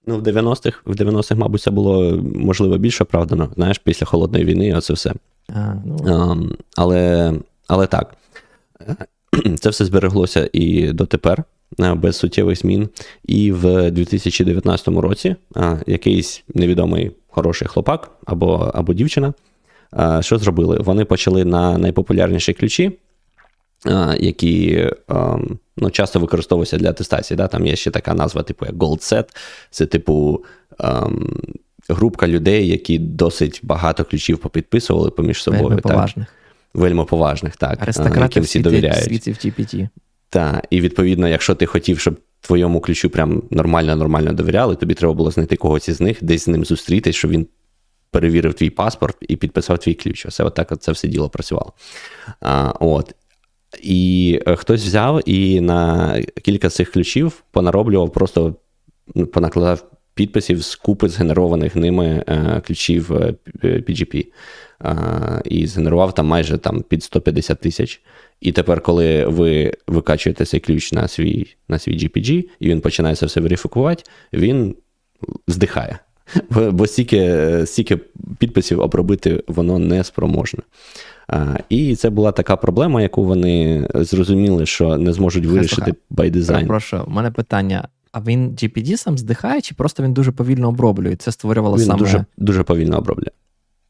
[0.07, 3.53] Ну, в 90-х, в 90-х, мабуть, це було можливо більше оправдано.
[3.55, 5.13] Знаєш, після холодної війни, оце все.
[5.49, 5.97] А, ну.
[5.97, 7.35] um, але,
[7.67, 8.15] але так,
[9.61, 11.45] це все збереглося і дотепер.
[11.79, 12.89] Без суттєвих змін.
[13.25, 19.33] І в 2019 році а, якийсь невідомий хороший хлопак або або дівчина,
[19.91, 20.79] а, що зробили?
[20.79, 22.99] Вони почали на найпопулярніші ключі
[24.19, 24.91] які
[25.77, 27.37] ну, часто використовуються для атестації.
[27.37, 27.49] Да?
[27.49, 29.25] Там є ще така назва, типу як Gold Set.
[29.71, 30.45] Це, типу,
[31.89, 35.65] групка людей, які досить багато ключів попідписували поміж собою.
[35.65, 36.27] Вельми поважних.
[36.75, 37.83] Вельми поважних, так.
[37.83, 39.05] Аристократи всі довіряють.
[39.05, 39.89] світі в GPT.
[40.31, 45.31] Так, і відповідно, якщо ти хотів, щоб твоєму ключу прям нормально-нормально довіряли, тобі треба було
[45.31, 47.47] знайти когось із них, десь з ним зустрітись, щоб він
[48.11, 50.27] перевірив твій паспорт і підписав твій ключ.
[50.27, 51.73] Оце отак це все діло працювало.
[52.41, 53.15] А, от.
[53.83, 58.55] І е, хтось взяв і на кілька цих ключів понароблював, просто
[59.15, 63.11] ну, понакладав підписів з купи згенерованих ними е, ключів
[63.63, 64.27] PGP.
[64.85, 68.01] Е, і згенерував там майже там під 150 тисяч.
[68.41, 73.17] І тепер, коли ви викачуєте цей ключ на свій на свій GPG, і він починає
[73.17, 74.77] це все верифікувати, він
[75.49, 75.99] здихає.
[76.51, 77.97] Бо стільки, стільки
[78.39, 80.61] підписів обробити воно не спроможне.
[81.69, 86.67] І це була така проблема, яку вони зрозуміли, що не зможуть вирішити by design.
[86.67, 87.89] Прошу, у мене питання.
[88.13, 91.17] А він GPD сам здихає, чи просто він дуже повільно оброблює?
[91.17, 91.99] Це створювало він саме.
[91.99, 93.31] Дуже дуже повільно оброблює.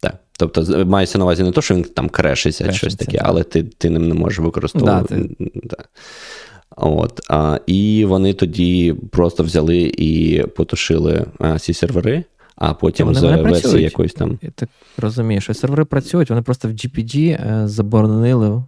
[0.01, 0.14] Так.
[0.39, 3.26] Тобто, мається на увазі не то, що він там крешиться, Крешиться, щось таке, так.
[3.28, 5.28] але ти ти ним не можеш використовувати.
[5.64, 5.76] Да.
[6.76, 12.24] От, а, І вони тоді просто взяли і потушили а, ці сервери,
[12.59, 14.39] а потім Вони з не версії якоїсь там.
[14.43, 18.63] Я так розумію, що сервери працюють, вони просто в GPG е, заборонили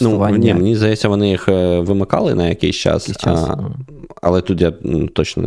[0.00, 3.48] Ну, ні, мені здається, вони їх е, вимикали на якийсь час, якийсь час.
[3.48, 3.58] А,
[4.22, 5.42] але тут я м, точно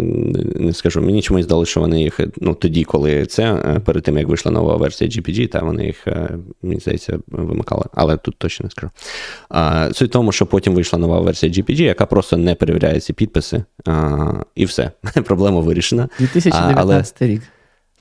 [0.56, 1.02] не скажу.
[1.02, 4.52] Мені чомусь здалося, що вони їх ну, тоді, коли це, е, перед тим як вийшла
[4.52, 6.08] нова версія GPG, та вони їх,
[6.62, 7.86] мені здається, вимикали.
[7.94, 8.92] Але тут точно не скажу.
[9.50, 13.14] А, Суть в тому, що потім вийшла нова версія GPG, яка просто не перевіряє ці
[13.14, 14.92] підписи, а, і все.
[15.26, 16.10] Проблема вирішена.
[16.20, 17.42] 2019 рік.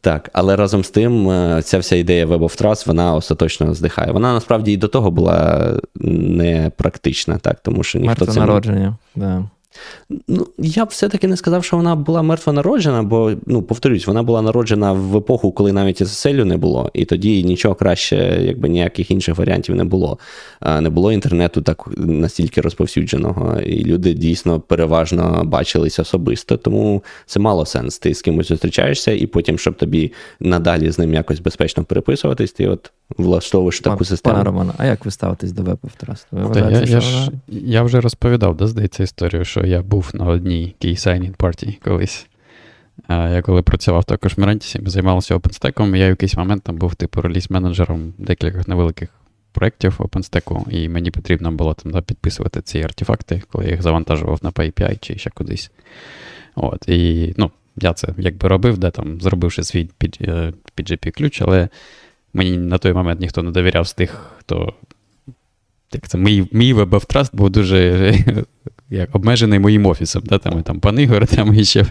[0.01, 4.13] Так, але разом з тим, е, ця вся ідея Web of Trust, вона остаточно здихає.
[4.13, 8.97] Вона насправді і до того була не практична, так, тому що ніхто Мертве цим народження.
[9.17, 9.45] Да.
[10.29, 14.23] Ну, я б все-таки не сказав, що вона була мертво народжена, бо, ну, повторюсь, вона
[14.23, 19.11] була народжена в епоху, коли навіть SSL не було, і тоді нічого краще, якби ніяких
[19.11, 20.19] інших варіантів не було.
[20.81, 27.67] Не було інтернету так настільки розповсюдженого, і люди дійсно переважно бачились особисто, тому це мало
[27.67, 27.99] сенс.
[27.99, 32.69] Ти з кимось зустрічаєшся, і потім, щоб тобі надалі з ним якось безпечно переписуватись, ти
[32.69, 34.35] от влаштовуєш таку Пан- систему.
[34.35, 35.63] Пане Романе, а як ви ставитесь до
[36.33, 40.27] вважаєте, я, що я, ж, я вже розповідав, да, здається, історію, що я був на
[40.27, 42.27] одній key signing парті колись.
[43.09, 46.95] Я коли працював також в Мірантісі, ми займалися OpenStack, я в якийсь момент там був
[46.95, 49.09] типу реліз-менеджером декількох невеликих
[49.53, 54.39] проєктів OpenStack, і мені потрібно було там да, підписувати ці артефакти, коли я їх завантажував
[54.43, 55.71] на PyPI чи ще кудись.
[56.55, 59.89] От, і ну, я це якби робив, де там, зробивши свій
[60.21, 61.69] е, PGP ключ, але
[62.35, 64.75] мені на той момент ніхто не довіряв з тих, хто.
[65.93, 68.15] Як це, мій, мій Web of був дуже
[68.91, 70.23] як, обмежений моїм офісом.
[70.27, 70.39] Да?
[70.39, 71.87] Там, і там пан Ігор, там і ще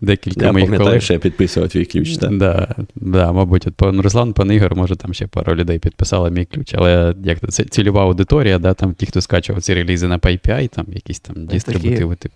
[0.00, 1.02] декілька Я моїх пам'ятаю, колег.
[1.02, 2.16] що я підписував твій ключ.
[2.16, 2.38] Так?
[2.38, 6.44] Да, да, мабуть, от пан Руслан, пан Ігор, може, там ще пару людей підписали мій
[6.44, 6.74] ключ.
[6.74, 10.86] Але як це цільова аудиторія, да, там ті, хто скачував ці релізи на PyPI, там
[10.88, 12.34] якісь там дистрибутиви, типу.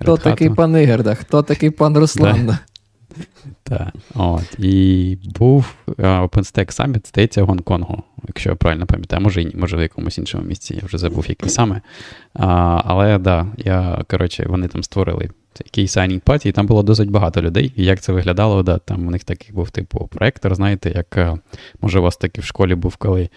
[0.00, 1.14] Хто такий пан Ігор, да?
[1.14, 2.46] хто такий пан Руслан?
[2.46, 2.58] Да.
[3.62, 4.58] Так, от.
[4.58, 9.80] І був OpenStack Summit, здається, в Гонконгу, якщо я правильно пам'ятаю, може і може в
[9.80, 11.80] якомусь іншому місці, я вже забув, який саме.
[12.38, 17.10] А, але да, я, коротше, вони там створили такий signing party, і там було досить
[17.10, 17.72] багато людей.
[17.76, 21.38] І як це виглядало, да, там у них такий був типу проектор, знаєте, як е,
[21.80, 23.28] може у вас такий в школі був, коли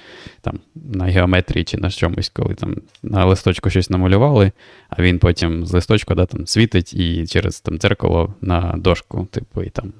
[0.42, 4.52] там на геометрії чи на чомусь, коли там на листочку щось намалювали,
[4.90, 9.64] а він потім з листочка да, там, світить і через там дзеркало на дошку, типу,
[9.64, 9.94] і там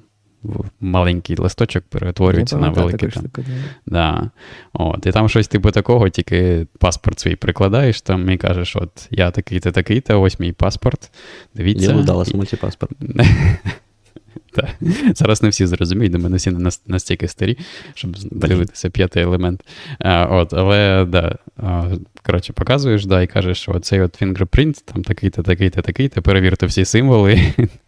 [0.80, 3.08] маленький листочок перетворюється на великий.
[3.08, 3.22] Там.
[3.22, 3.52] штуку, да.
[3.86, 4.30] Да.
[4.72, 9.30] От, і там щось типу такого, тільки паспорт свій прикладаєш там і кажеш, от я
[9.30, 11.10] такий-то, такий-то, ось мій паспорт.
[11.54, 11.92] Дивіться.
[11.92, 12.92] Я дала мультипаспорт.
[14.52, 14.68] Так.
[15.14, 17.58] Зараз не всі зрозуміють, до мене всі не настільки старі,
[17.94, 19.64] щоб дивитися п'ятий елемент.
[19.98, 21.38] А, от, але да,
[22.26, 26.84] коротше, показуєш, да, і кажеш, що цей от fingerprint, там такий-то, такий-то, такий-то, перевірте всі
[26.84, 27.40] символи.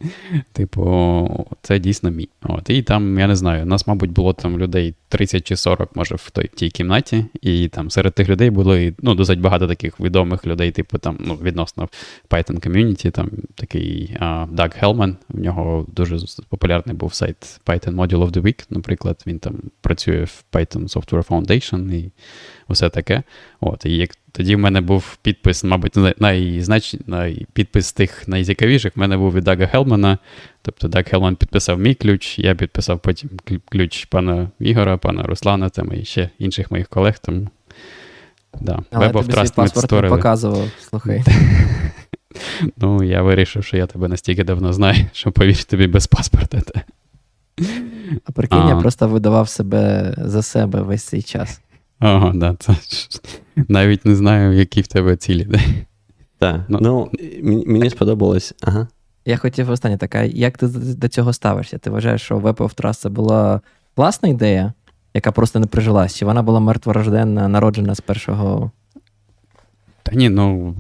[0.52, 2.28] типу, це дійсно мій.
[2.42, 6.14] От, і там, я не знаю, нас, мабуть, було там людей 30 чи 40, може,
[6.14, 10.00] в той тій кімнаті, і там серед тих людей було і, ну, досить багато таких
[10.00, 11.88] відомих людей, типу там, ну, відносно
[12.30, 14.16] Python community, там такий
[14.50, 16.18] Даг Хелман, в нього дуже
[16.52, 21.26] популярний був сайт Python Module of the Week, наприклад, він там працює в Python Software
[21.26, 22.10] Foundation і
[22.68, 23.22] усе таке.
[23.60, 26.96] От, і як тоді в мене був підпис, мабуть, най- найзнач...
[27.06, 27.46] най...
[27.52, 30.18] підпис тих найцікавіших в мене був від Дага Хелмана.
[30.62, 33.30] Тобто Даг Хелман підписав мій ключ, я підписав потім
[33.68, 37.18] ключ пана Ігора, пана Руслана там, і ще інших моїх колег.
[37.18, 37.48] Тому,
[38.60, 38.78] да.
[38.90, 40.16] Але Web of Trust ми створили.
[40.16, 41.22] показував, слухай.
[42.76, 46.60] Ну, я вирішив, що я тебе настільки давно знаю, що повір тобі без паспорта.
[46.60, 46.82] Та.
[48.24, 51.60] А прикинь, я просто видавав себе за себе весь цей час.
[51.98, 52.76] Ага, да, це
[53.68, 55.44] навіть не знаю, які в тебе цілі.
[55.44, 55.58] Да?
[56.38, 56.60] Так.
[56.68, 56.78] Ну.
[56.80, 57.10] Ну,
[57.66, 58.54] мені сподобалось.
[58.60, 58.88] Ага.
[59.24, 61.78] Я хотів останнє така, як ти до до цього ставишся?
[61.78, 63.60] Ти вважаєш, що Web of Trust це була
[63.96, 64.72] класна ідея,
[65.14, 66.16] яка просто не прижилась?
[66.16, 68.70] Чи вона була мертворожденна, народжена з першого.
[70.02, 70.74] Та ні, ну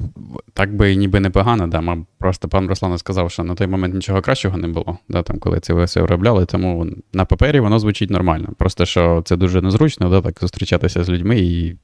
[0.54, 1.96] так би ніби непогано, да.
[2.18, 5.60] Просто пан Руслан сказав, що на той момент нічого кращого не було, да, там, коли
[5.60, 8.48] це все виробляли, тому на папері воно звучить нормально.
[8.58, 11.76] Просто що це дуже незручно, да, так зустрічатися з людьми і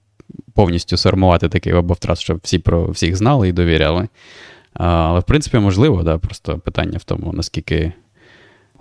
[0.54, 4.08] повністю сформувати такий Trust, щоб всі про всіх знали і довіряли.
[4.74, 7.92] А, але в принципі можливо, да, просто питання в тому, наскільки.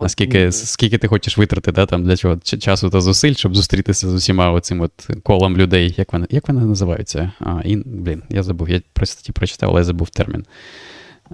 [0.01, 4.13] Наскільки скільки ти хочеш витратити да, там, для чого часу та зусиль, щоб зустрітися з
[4.13, 7.31] усіма оцим от колом людей, як вони, як вони називаються?
[7.39, 10.45] А, ін, блін, я забув, я про статті прочитав, але я забув термін.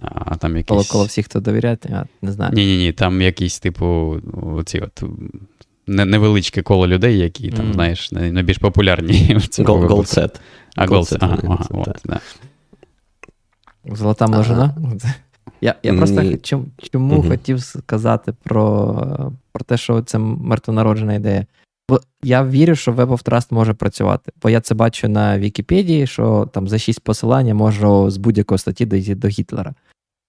[0.02, 0.70] А, там якісь...
[0.70, 2.54] Коло, коло всіх, хто довіряє, я не знаю.
[2.54, 4.18] Ні, ні, ні, там якісь, типу,
[4.58, 5.04] оці от
[5.88, 7.74] невеличке коло людей, які там, mm.
[7.74, 10.36] знаєш, найбільш популярні в цьому Gold set.
[10.76, 12.20] А Gold Ага, ага, от, да.
[13.86, 14.76] Золота множина.
[15.62, 17.30] Я я просто чому, чому угу.
[17.30, 21.46] хотів сказати про про те, що це мертвонароджена ідея.
[21.90, 24.32] Бо я вірю, що Web of Trust може працювати.
[24.42, 28.86] Бо я це бачу на Вікіпедії, що там за шість посилань можу з будь-якої статті
[28.86, 29.74] дійти до Гітлера.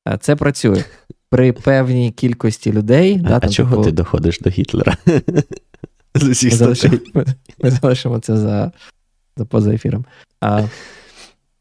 [0.08, 0.84] Е, це працює
[1.30, 3.20] при певній кількості людей.
[3.24, 3.84] А, да, там, чого типу...
[3.84, 4.96] ти доходиш до Гітлера?
[6.14, 6.98] З усіх ми, залишимо,
[7.62, 8.72] ми залишимо це за
[9.36, 10.04] за поза ефіром.
[10.40, 10.62] А,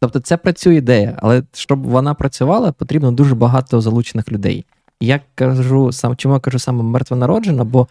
[0.03, 4.65] Тобто, це працює ідея, але щоб вона працювала, потрібно дуже багато залучених людей.
[5.01, 7.87] Я кажу сам, чому я кажу саме мертвонароджена, бо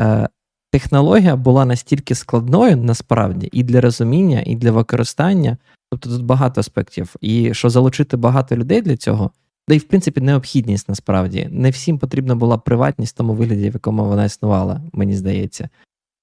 [0.00, 0.28] е,
[0.72, 5.56] технологія була настільки складною насправді і для розуміння, і для використання.
[5.90, 7.14] Тобто тут багато аспектів.
[7.20, 9.30] І що залучити багато людей для цього,
[9.68, 11.48] да і в принципі необхідність насправді.
[11.50, 15.68] Не всім потрібна була приватність в тому вигляді, в якому вона існувала, мені здається.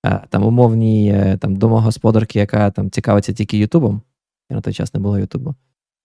[0.05, 4.01] Е, там умовній е, там, домогосподарки, яка там цікавиться тільки Ютубом.
[4.49, 5.55] Я на той час не було Ютубу.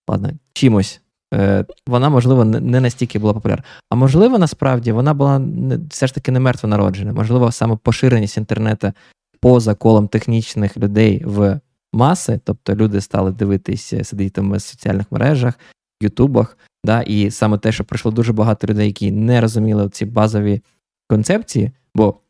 [0.09, 1.01] Ладно, чимось.
[1.35, 3.65] Е, вона, можливо, не настільки була популярна.
[3.91, 5.43] А можливо, насправді вона була
[5.91, 7.13] все ж таки не мертво народжена.
[7.13, 8.93] Можливо, саме поширеність інтернету
[9.41, 11.61] поза колом технічних людей в
[11.93, 15.55] маси, тобто люди стали дивитися, сидіти в соціальних мережах,
[16.03, 20.63] Ютубах, да, і саме те, що прийшло дуже багато людей, які не розуміли ці базові
[21.09, 22.21] концепції, бо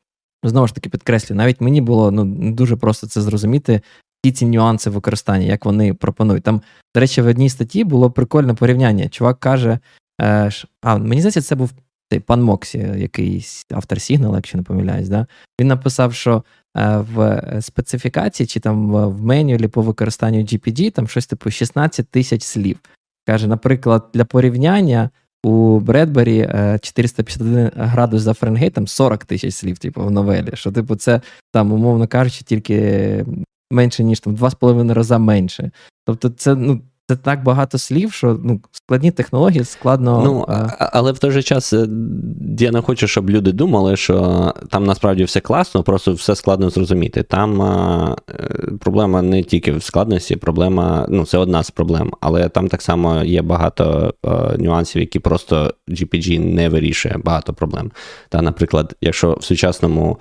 [0.42, 3.80] знову ж таки підкреслю, навіть мені було ну дуже просто це зрозуміти.
[4.22, 6.42] Ті ці нюанси використання, як вони пропонують.
[6.42, 6.62] Там,
[6.94, 9.08] до речі, в одній статті було прикольне порівняння.
[9.08, 9.78] Чувак каже,
[10.20, 10.50] е,
[10.82, 11.70] а мені здається, це був
[12.10, 15.08] цей пан Моксі, якийсь автор Сігнал, якщо не помиляюсь.
[15.08, 15.26] Да?
[15.60, 16.44] Він написав, що
[16.76, 22.42] е, в специфікації чи там в менюлі по використанню GPG там щось типу 16 тисяч
[22.42, 22.78] слів.
[23.26, 25.10] Каже, наприклад, для порівняння
[25.44, 26.48] у Бредбері
[26.80, 30.50] 451 градус за Фаренгейтом 40 тисяч слів, типу, в новелі.
[30.54, 31.20] Що, типу, це
[31.52, 33.24] там, умовно кажучи, тільки
[33.70, 35.70] менше, ніж там 2,5 рази менше.
[36.04, 40.22] Тобто, це ну, це так багато слів, що ну, складні технології складно.
[40.24, 40.88] Ну, а...
[40.92, 41.72] Але в той же час
[42.58, 47.22] я не хочу, щоб люди думали, що там насправді все класно, просто все складно зрозуміти.
[47.22, 52.48] Там а, е, проблема не тільки в складності, проблема, ну, це одна з проблем, але
[52.48, 57.90] там так само є багато а, е, нюансів, які просто GPG не вирішує багато проблем.
[58.28, 60.18] Та, наприклад, якщо в сучасному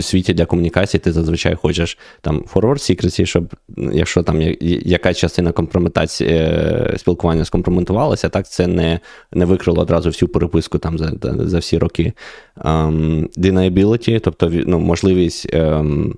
[0.00, 4.40] світі для комунікації ти зазвичай хочеш там forward secrecy, щоб якщо там
[4.84, 9.00] яка частина компрометації е, спілкування скомпрометувалася, так це не
[9.32, 12.12] не викрило одразу всю переписку там за за всі роки.
[12.56, 16.14] Um, deniability, тобто ну, можливість, um,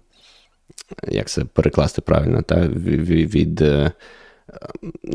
[1.09, 3.35] як це перекласти правильно, та, від.
[3.35, 3.93] від е,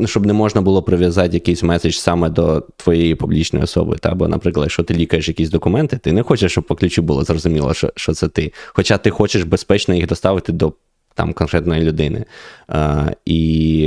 [0.04, 3.96] щоб не можна було прив'язати якийсь меседж саме до твоєї публічної особи.
[3.96, 4.14] Та?
[4.14, 7.74] Бо, наприклад, якщо ти лікаєш якісь документи, ти не хочеш, щоб по ключу було зрозуміло,
[7.74, 8.52] що що це ти.
[8.66, 10.72] Хоча ти хочеш безпечно їх доставити до
[11.14, 12.24] там конкретної людини.
[12.68, 13.82] А, І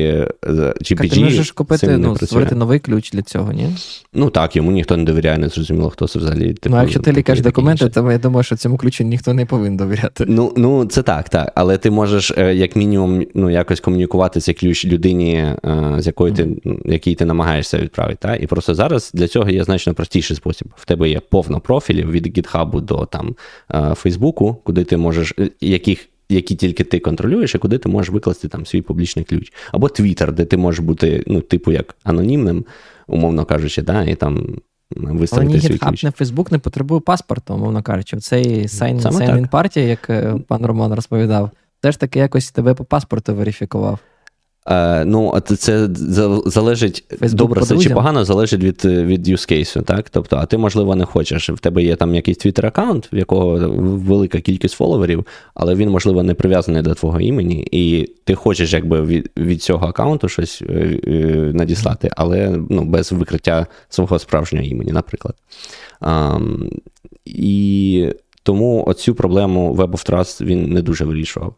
[0.81, 3.67] GPG Ти можеш купити, ну, створити новий ключ для цього, ні?
[4.13, 6.53] Ну так, йому ніхто не довіряє, не зрозуміло, хто це взагалі.
[6.53, 9.77] Типу, ну, якщо ти лікаєш документи, то я думаю, що цьому ключу ніхто не повинен
[9.77, 10.25] довіряти.
[10.27, 11.51] Ну, ну це так, так.
[11.55, 15.57] Але ти можеш, е, як мінімум, ну, якось комунікувати цей ключ людині, е,
[15.97, 16.91] з якої ти, mm-hmm.
[16.91, 18.17] якій ти намагаєшся відправити.
[18.21, 18.35] Та?
[18.35, 20.67] І просто зараз для цього є значно простіший спосіб.
[20.75, 23.35] В тебе є повно профілів від GitHub до там
[23.95, 28.65] Фейсбуку, куди ти можеш, яких які тільки ти контролюєш, і куди ти можеш викласти там
[28.65, 29.53] свій публічний ключ.
[29.71, 32.65] Або Twitter, де ти можеш бути, ну, типу, як анонімним,
[33.07, 34.57] умовно кажучи, да, і там
[34.91, 36.03] виставити Але ні свій ключ.
[36.03, 38.17] не Фейсбук не потребує паспорту, умовно кажучи.
[38.17, 41.51] Цей sign-in party, як е, пан Роман розповідав,
[41.81, 43.99] теж таки якось тебе по паспорту верифікував.
[44.69, 45.89] Е, ну, це
[46.45, 50.09] залежить Facebook добре, це чи погано залежить від від use case, так?
[50.09, 51.49] Тобто, а ти, можливо, не хочеш.
[51.49, 56.23] В тебе є там якийсь Twitter аккаунт, в якого велика кількість фоловерів, але він, можливо,
[56.23, 60.99] не прив'язаний до твого імені, і ти хочеш якби від від цього аккаунту щось е,
[61.07, 61.11] е,
[61.53, 65.35] надіслати, але ну, без викриття свого справжнього імені, наприклад.
[66.01, 66.69] Um,
[67.25, 68.13] і
[68.43, 71.55] тому оцю проблему Web of Trust він не дуже вирішував.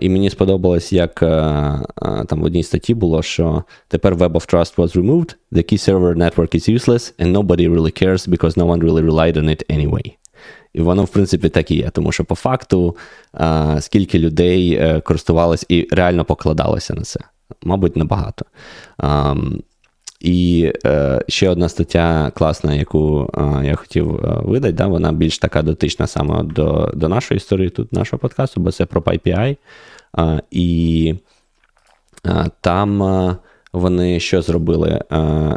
[0.00, 4.54] І мені сподобалось, як е, е, там в одній статті було, що тепер Web of
[4.54, 8.66] Trust was removed, the key server network is useless, and nobody really cares because no
[8.66, 10.12] one really relied on it anyway.
[10.72, 12.96] І воно, в принципі, так і є, тому що по факту,
[13.80, 17.20] скільки людей е, користувалось і реально покладалося на це,
[17.62, 18.44] мабуть, небагато.
[20.22, 25.38] І е, ще одна стаття класна, яку е, я хотів е, видати, да, вона більш
[25.38, 29.56] така дотична саме до до нашої історії, тут нашого подкасту, бо це про PyPI.
[30.18, 31.14] Е, і
[32.26, 33.36] е, там е,
[33.72, 35.00] вони що зробили?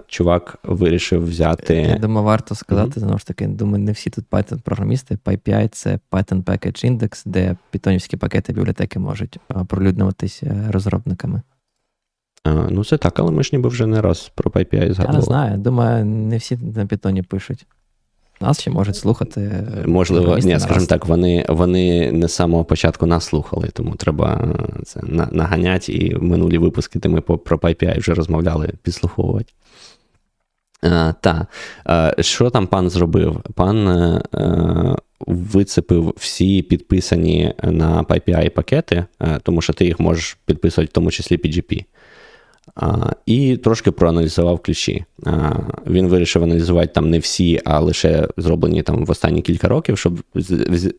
[0.08, 1.76] Чувак вирішив взяти.
[1.76, 3.00] Я думаю, варто сказати, mm-hmm.
[3.00, 5.18] знову ж таки, думаю, не всі тут Python-програмісти.
[5.26, 11.42] PyPI це Python Package Index, де питонівські пакети бібліотеки можуть пролюднюватися розробниками.
[12.46, 15.08] А, Ну, це так, але ми ж ніби вже не раз про PyPI згадували.
[15.08, 15.58] Я не знаю.
[15.58, 17.66] Думаю, не всі на питоні пишуть.
[18.42, 19.68] Нас ще можуть слухати.
[19.86, 25.02] Можливо, ні, скажімо так, вони вони не з самого початку нас слухали, тому треба це
[25.32, 25.94] наганяти.
[25.94, 29.54] І в минулі випуски, де ми про PyPI вже розмовляли, підслуховувати.
[31.22, 31.48] Так,
[32.20, 33.42] що там пан зробив?
[33.56, 34.22] Пан е,
[35.28, 41.12] вицепив всі підписані на PyPI пакети, е, тому що ти їх можеш підписувати, в тому
[41.12, 41.86] числі PGP.
[43.26, 45.06] І трошки проаналізував ключі.
[45.88, 50.20] Він вирішив аналізувати там не всі, а лише зроблені там в останні кілька років, щоб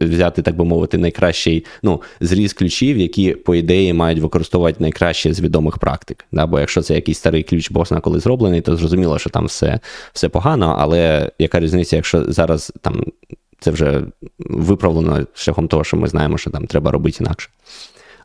[0.01, 5.41] взяти, так би мовити, найкращий ну, зріз ключів, які, по ідеї, мають використовувати найкраще з
[5.41, 6.25] відомих практик.
[6.33, 6.47] Да?
[6.47, 9.81] Бо якщо це якийсь старий ключ босна коли зроблений, то зрозуміло, що там все,
[10.13, 13.05] все погано, але яка різниця, якщо зараз там
[13.61, 14.03] це вже
[14.39, 17.51] виправлено шляхом того, що ми знаємо, що там треба робити інакше.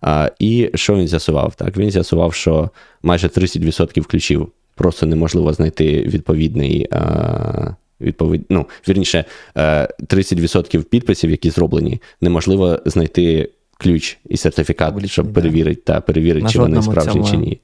[0.02, 1.56] А, І що він з'ясував?
[1.56, 2.70] Так, Він з'ясував, що
[3.04, 6.88] майже 30% ключів просто неможливо знайти відповідний.
[6.91, 9.26] А, відповідь, ну, Вірніше,
[9.56, 16.60] 30% підписів, які зроблені, неможливо знайти ключ і сертифікат, Облічні, щоб перевірити, та, перевірити, чи
[16.60, 17.60] вони справжні чи ні.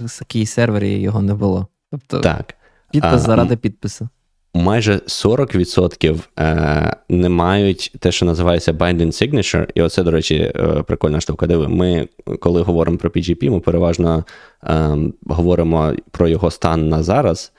[0.00, 1.66] В такій сервері його не було.
[1.90, 2.54] Тобто так.
[2.92, 4.08] підпис а, заради підпису
[4.54, 9.68] майже 40% е, не мають те, що називається binding signature.
[9.74, 11.46] І оце, до речі, е, прикольна штука.
[11.46, 12.08] Диви, ми,
[12.40, 14.24] коли говоримо про PGP, ми переважно
[14.64, 14.96] е,
[15.26, 17.52] говоримо про його стан на зараз.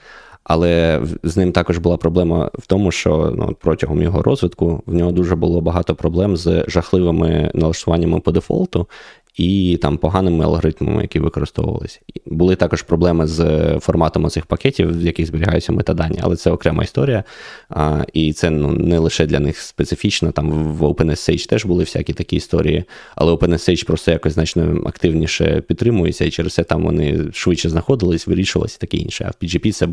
[0.44, 5.12] Але з ним також була проблема в тому, що ну, протягом його розвитку в нього
[5.12, 8.88] дуже було багато проблем з жахливими налаштуваннями по дефолту,
[9.36, 12.00] і там поганими алгоритмами, які використовувалися.
[12.26, 17.24] Були також проблеми з форматом цих пакетів, в яких зберігаються метадані, але це окрема історія.
[17.70, 20.32] А, І це ну, не лише для них специфічно.
[20.32, 22.84] Там в OpenSSH теж були всякі такі історії,
[23.16, 28.78] але OpenSSH просто якось значно активніше підтримується, і через це там вони швидше знаходились, вирішувалися
[28.80, 29.26] і таке інше.
[29.28, 29.88] А в PGP це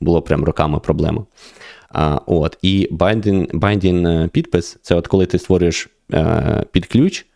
[0.00, 1.24] було прям роками проблема.
[1.88, 7.26] А, от, І binding, binding підпис це от коли ти створюєш е, під ключ.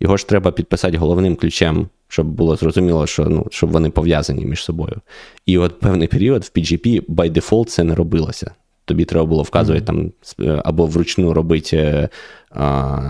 [0.00, 4.64] Його ж треба підписати головним ключем, щоб було зрозуміло, що ну, щоб вони пов'язані між
[4.64, 5.00] собою.
[5.46, 8.50] І от певний період в PGP by default це не робилося.
[8.84, 10.12] Тобі треба було вказувати там
[10.64, 12.08] або вручну робити
[12.50, 13.00] а,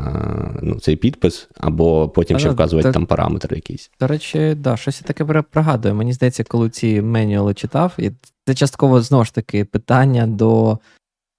[0.63, 3.91] ну, цей підпис, або потім ще вказувати так, там параметри якісь.
[4.01, 5.95] До речі, да, щось я таке пригадую.
[5.95, 8.11] Мені здається, коли ці менюали читав, і
[8.47, 10.79] це частково знову ж таки питання до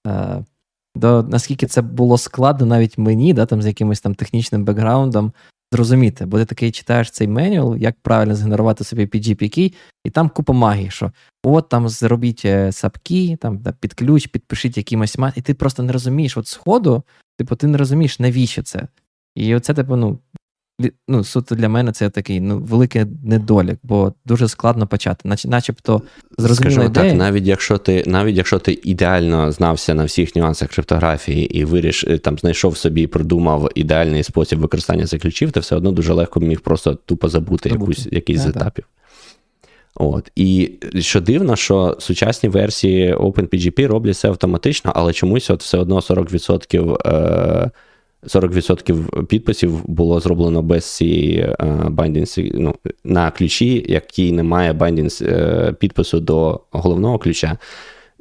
[0.07, 0.45] е,
[0.99, 5.33] до наскільки це було складно навіть мені, да, там з якимось там технічним бекграундом,
[5.71, 9.73] зрозуміти, бо ти такий читаєш цей менюал, як правильно згенерувати собі PGP-кey,
[10.03, 11.11] і там купа магії, що
[11.43, 15.93] от там зробіть е, сапки, там під ключ, підпишіть якимось мат, і ти просто не
[15.93, 17.03] розумієш от сходу,
[17.37, 18.87] типу, ти не розумієш, навіщо це.
[19.35, 20.19] І оце, типу, ну,
[21.07, 25.29] ну, суто для мене це такий ну, великий недолік, бо дуже складно почати.
[25.29, 26.01] Нач, начебто
[26.37, 27.09] зрозуміло Скажу ідея.
[27.09, 32.03] так, навіть якщо ти навіть якщо ти ідеально знався на всіх нюансах криптографії і виріш,
[32.03, 36.13] е, там знайшов собі і придумав ідеальний спосіб використання цих ключів, ти все одно дуже
[36.13, 37.91] легко міг просто тупо забути, забути.
[37.91, 38.85] якусь якийсь з етапів.
[39.95, 40.31] От.
[40.35, 45.99] І що дивно, що сучасні версії OpenPGP роблять це автоматично, але чомусь от все одно
[45.99, 47.71] 40% е,
[48.23, 51.55] 40% підписів було зроблено без цієї е,
[52.53, 57.57] ну, на ключі, який не має байдінг е, підпису до головного ключа.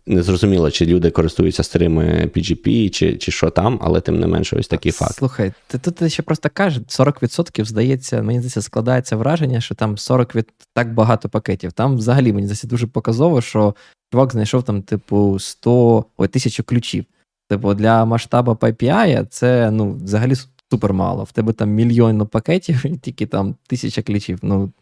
[0.07, 4.57] Не зрозуміло, чи люди користуються старими PGP, чи чи що там, але тим не менше,
[4.57, 5.15] ось такий факт.
[5.15, 10.35] Слухай, ти тут ще просто кажеш, 40% здається, мені здається, складається враження, що там 40
[10.35, 11.73] від так багато пакетів.
[11.73, 13.75] Там взагалі мені здається дуже показово, що
[14.13, 17.05] чувак знайшов там, типу, 100 ой, тисячу ключів.
[17.49, 20.35] Типу, для масштабу PPI це ну, взагалі
[20.71, 21.25] супер мало.
[21.25, 24.39] В тебе там мільйон пакетів і тільки там тисяча ключів.
[24.43, 24.73] Ну,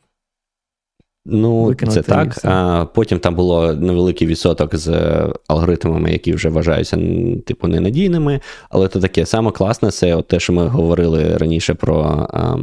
[1.28, 2.38] Ну, це так.
[2.44, 4.90] А Потім там було невеликий відсоток з
[5.48, 6.98] алгоритмами, які вже вважаються
[7.46, 8.40] типу ненадійними.
[8.70, 12.56] Але то таке саме класне, це от те, що ми говорили раніше про а,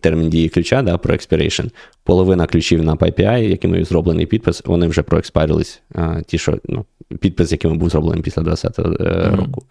[0.00, 1.70] термін дії ключа, да, про expiration.
[2.04, 5.82] Половина ключів на PyPI, якими зроблений підпис, вони вже проекспарились.
[5.94, 6.84] А, ті, що ну,
[7.20, 9.36] підпис, яким був зроблений після 20 mm-hmm.
[9.36, 9.62] року.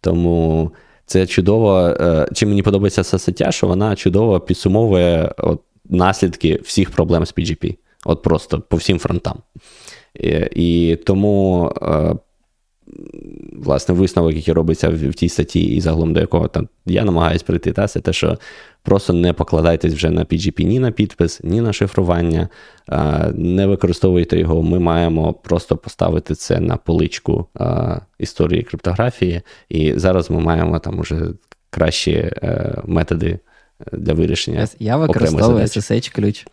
[0.00, 0.70] Тому
[1.06, 1.78] це чудово.
[2.00, 7.34] Е, чим мені подобається ця стаття, що вона чудово підсумовує от наслідки всіх проблем з
[7.34, 7.76] PGP.
[8.04, 9.38] От просто по всім фронтам.
[10.14, 11.72] І, і тому.
[13.64, 17.44] Власне, висновок, який робиться в, в тій статті, і загалом до якого там я намагаюся
[17.44, 18.38] прийти, та, це те, що
[18.82, 22.48] просто не покладайтесь вже на PGP ні на підпис, ні на шифрування,
[22.86, 24.62] а, не використовуйте його.
[24.62, 30.98] Ми маємо просто поставити це на поличку а, історії криптографії, і зараз ми маємо там
[30.98, 31.26] уже
[31.70, 33.38] кращі а, е, методи
[33.92, 34.68] для вирішення.
[34.78, 36.46] Я використовую SSH ключ.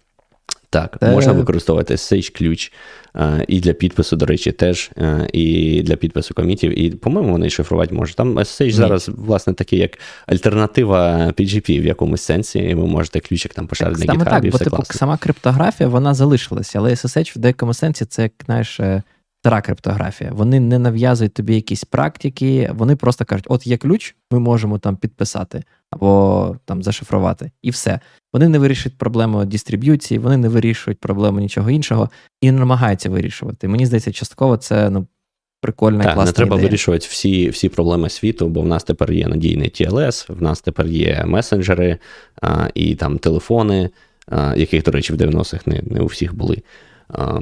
[0.72, 1.12] Так, Те...
[1.12, 2.72] можна використовувати SSH ключ
[3.16, 6.80] е, і для підпису, до речі, теж, е, і для підпису комітів.
[6.80, 8.16] І, по-моєму, вони шифрувати можуть.
[8.16, 8.72] Там Ні.
[8.72, 14.06] зараз, власне, такий як альтернатива PGP в якомусь сенсі, і ви можете ключик там пошарити
[14.06, 14.96] на GitHub, так, і все типу, класно.
[14.96, 19.04] сама криптографія вона залишилася, але SSH в деякому сенсі це, як знаєш, е,
[19.42, 20.32] стара криптографія.
[20.34, 24.96] Вони не нав'язують тобі якісь практики, вони просто кажуть: от є ключ, ми можемо там
[24.96, 28.00] підписати або там зашифрувати, і все.
[28.34, 32.10] Вони не вирішують проблему дистриб'юції, вони не вирішують проблему нічого іншого
[32.42, 33.68] і не намагаються вирішувати.
[33.68, 35.08] Мені здається, частково це ну.
[35.64, 36.68] Прикольна так, класна не треба ідея.
[36.68, 40.88] вирішувати всі всі проблеми світу, бо в нас тепер є надійний TLS, в нас тепер
[40.88, 41.98] є месенджери
[42.42, 43.90] а, і там телефони,
[44.28, 46.58] а, яких, до речі, в 90-х не не у всіх були.
[47.10, 47.42] А, а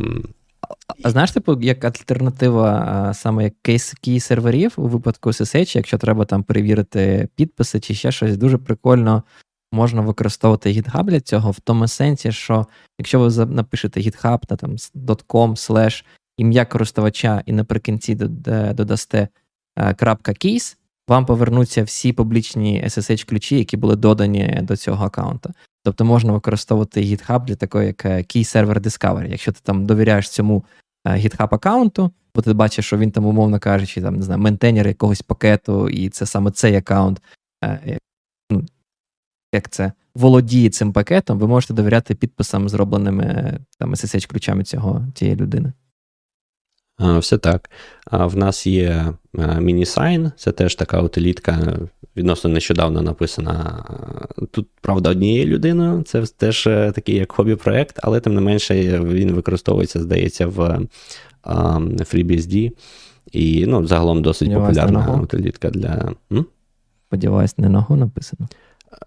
[1.06, 7.28] знаєш, типу, як альтернатива саме як кейс серверів у випадку SSH, якщо треба там перевірити
[7.36, 9.24] підписи чи ще щось, дуже прикольно
[9.72, 12.66] можна використовувати GitHub для цього в тому сенсі, що
[13.00, 16.06] якщо ви напишете GitHub та там .com slash
[16.38, 19.28] ім'я користувача і наприкінці додасте
[19.98, 20.76] крапка keys,
[21.08, 25.54] вам повернуться всі публічні SSH-ключі, які були додані до цього аккаунта.
[25.84, 29.32] Тобто можна використовувати GitHub для такої, як е, Key Server Discovery.
[29.32, 30.66] Якщо ти там довіряєш цьому
[31.06, 34.88] е, GitHub аккаунту, бо ти бачиш, що він там, умовно кажучи, там, не знаю, ментейнер
[34.88, 37.22] якогось пакету, і це саме цей аккаунт,
[37.64, 37.98] е,
[38.52, 38.66] ну,
[39.54, 45.74] як це, володіє цим пакетом, ви можете довіряти підписам, зробленими там SSH-ключами цього цієї людини.
[47.00, 47.70] Все так.
[48.12, 51.80] В нас є MiniSign, це теж така утилітка,
[52.18, 53.86] відносно нещодавно написана.
[54.52, 56.04] Тут, правда, однією людиною.
[56.04, 60.80] Це теж е, такий як хобі-проект, але тим не менше він використовується, здається, в
[62.00, 62.72] FreeBSD.
[63.32, 66.14] І ну, загалом досить популярна утилітка для.
[67.08, 68.48] Сподіваюсь, не на Go написано.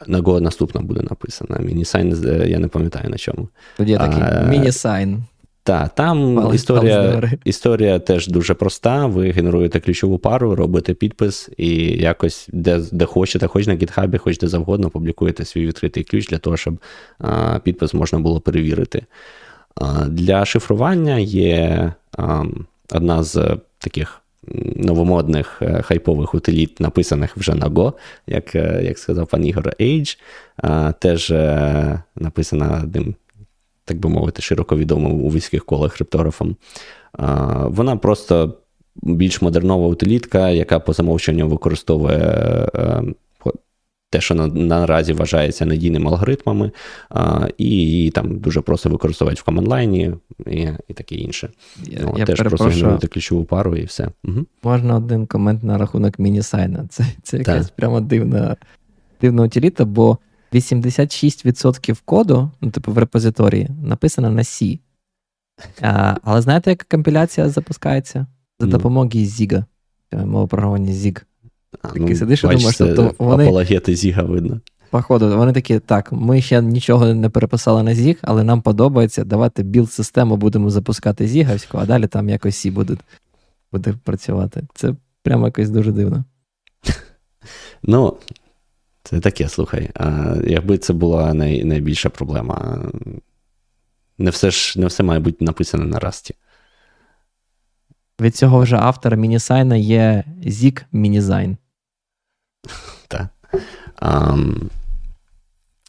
[0.06, 1.58] На Go наступна буде написана.
[1.58, 3.48] Мінісайн, е, я не пам'ятаю на чому.
[3.76, 5.24] Тоді такий мінісайн.
[5.64, 9.06] Так, там Палець історія історія теж дуже проста.
[9.06, 14.38] Ви генеруєте ключову пару, робите підпис і якось де де хочете, хоч на гітхабі, хоч
[14.38, 16.78] де завгодно, публікуєте свій відкритий ключ для того, щоб
[17.18, 19.06] а, підпис можна було перевірити.
[19.74, 22.44] А, Для шифрування є а,
[22.90, 24.18] одна з таких.
[24.76, 27.92] Новомодних е, хайпових утиліт, написаних вже на Go,
[28.26, 30.18] як е, як сказав пан Ігор Age,
[30.98, 33.14] теж е, написана одним
[33.84, 36.56] так би мовити, широко відомим у війських колах криптографом.
[37.64, 38.54] Вона просто
[38.96, 42.18] більш модернова утилітка, яка по замовченню використовує
[42.74, 43.02] е,
[44.10, 46.70] те, що наразі вважається надійними алгоритмами,
[47.58, 50.14] і її там дуже просто використовують в командлайні
[50.46, 51.48] і і таке інше.
[51.84, 54.08] Я, ну, я Теж просто генеруєте ключову пару і все.
[54.24, 54.46] Угу.
[54.62, 56.86] Можна один комент на рахунок міні-сайна.
[56.90, 57.76] Це це якась так.
[57.76, 58.56] прямо дивна
[59.20, 60.18] дивна утиліта, бо
[60.54, 64.78] 86% коду, ну, типу в репозиторії, написано на C.
[65.80, 68.26] А, Але знаєте, яка компіляція запускається?
[68.60, 69.64] За допомогою Zig'а.
[70.12, 71.22] Мова програмування Zig.
[71.82, 73.44] Такий ну, сидиш і думаєш, тобто вони...
[73.44, 74.60] Апологети Zig'а видно.
[74.90, 79.24] Походу, вони такі, так, ми ще нічого не переписали на Zig, але нам подобається.
[79.24, 82.96] Давайте build-систему будемо запускати Zig'авську, а далі там якось C буде,
[83.72, 84.62] буде працювати.
[84.74, 86.24] Це прямо якось дуже дивно.
[87.82, 88.16] Ну,
[89.02, 89.90] це таке, слухай.
[89.94, 92.78] А Якби це була най, найбільша проблема,
[94.18, 96.34] не все ж не все має бути написане на расті.
[98.20, 101.56] Від цього вже автора мінісайна є Зік Мінізайн.
[103.08, 103.28] Так.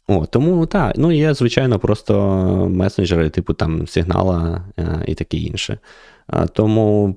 [0.06, 2.14] О, Тому так, ну є, звичайно, просто
[2.70, 5.78] месенджери, типу там сигнала е, і таке інше.
[6.52, 7.16] Тому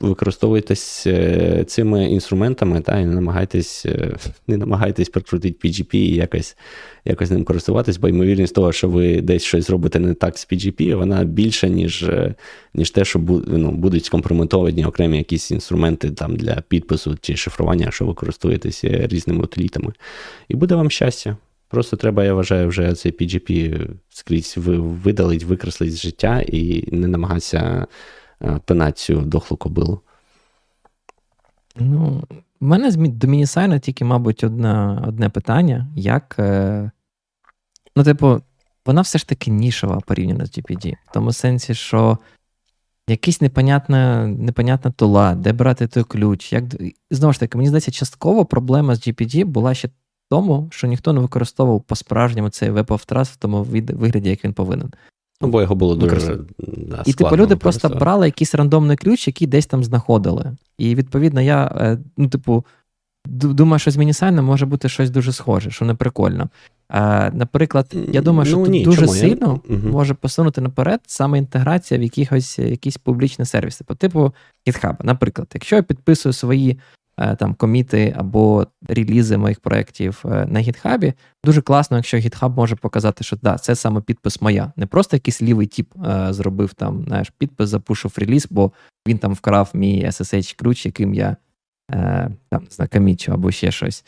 [0.00, 6.56] використовуйтесь е, цими інструментами, та, і не намагайтесь е, не намагайтесь прикрутити PGP і якось
[7.04, 10.94] якось ним користуватись, бо ймовірність того, що ви десь щось зробите не так з PGP,
[10.94, 12.34] вона більша, ніж е,
[12.74, 18.04] ніж те, що ну, будуть скомпрометовані окремі якісь інструменти там для підпису чи шифрування, якщо
[18.06, 19.92] ви користуєтесь різними утилітами.
[20.48, 21.36] І буде вам щастя.
[21.68, 27.86] Просто треба, я вважаю, вже цей PGP скрізь видалить, викреслить з життя і не намагатися
[28.64, 30.00] пенацію дохлу кобилу?
[31.76, 32.22] Ну,
[32.60, 35.86] в мене до Мінісайна тільки, мабуть, одне одне питання.
[35.96, 36.36] Як.
[36.38, 36.90] Е,
[37.96, 38.40] ну, типу,
[38.86, 40.92] вона все ж таки нішова порівняно з GPD.
[40.92, 42.18] В тому сенсі, що
[43.08, 46.52] якась непонятна непонятна тула, де брати той ключ.
[46.52, 46.64] Як...
[47.10, 49.92] Знову ж таки, мені здається, частково проблема з GPG була ще в
[50.28, 54.92] тому, що ніхто не використовував по-справжньому цей Trust в тому вигляді, як він повинен.
[55.42, 59.46] Ну, бо його було дуже да, І типу люди просто брали якийсь рандомний ключ, який
[59.46, 60.52] десь там знаходили.
[60.78, 62.64] І відповідно, я, е, ну, типу,
[63.26, 66.48] думаю, що з Мінісайном може бути щось дуже схоже, що не прикольно.
[66.88, 69.12] А, Наприклад, я думаю, що ну, тут ні, дуже чому?
[69.12, 69.76] сильно я...
[69.76, 74.32] може посунути наперед саме інтеграція в якихось якісь публічні сервіси, по типу
[74.66, 74.96] GitHub.
[75.02, 76.76] Наприклад, якщо я підписую свої Е,
[77.38, 81.12] там коміти або релізи моїх проєктів е, на гітхабі.
[81.44, 84.72] Дуже класно, якщо GitHub може показати, що да, це саме підпис моя.
[84.76, 88.72] Не просто якийсь лівий тип е, зробив там, знаєш, підпис, запушив реліз, бо
[89.08, 91.36] він там вкрав мій SSH-ключ, яким я
[92.50, 94.04] там знакомічу або ще щось.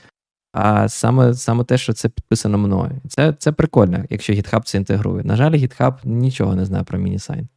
[0.53, 2.91] А саме саме те, що це підписано мною.
[3.09, 5.25] Це це прикольно, якщо GitHub це інтегрує.
[5.25, 7.49] На жаль, GitHub нічого не знає про мінісайн.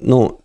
[0.00, 0.38] Ну,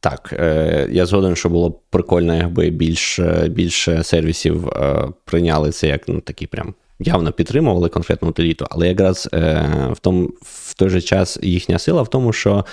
[0.00, 5.88] так, е, я згоден, що було б прикольно, якби більше більше сервісів е, прийняли це
[5.88, 10.88] як ну, такі прям явно підтримували конкретну утиліту, але якраз е, в тому, в той
[10.88, 12.64] же час їхня сила в тому, що.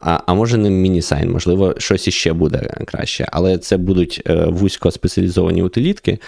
[0.00, 5.62] А а може не міні-сайн, можливо, щось іще буде краще, але це будуть вузько спеціалізовані
[5.62, 6.18] утилітки,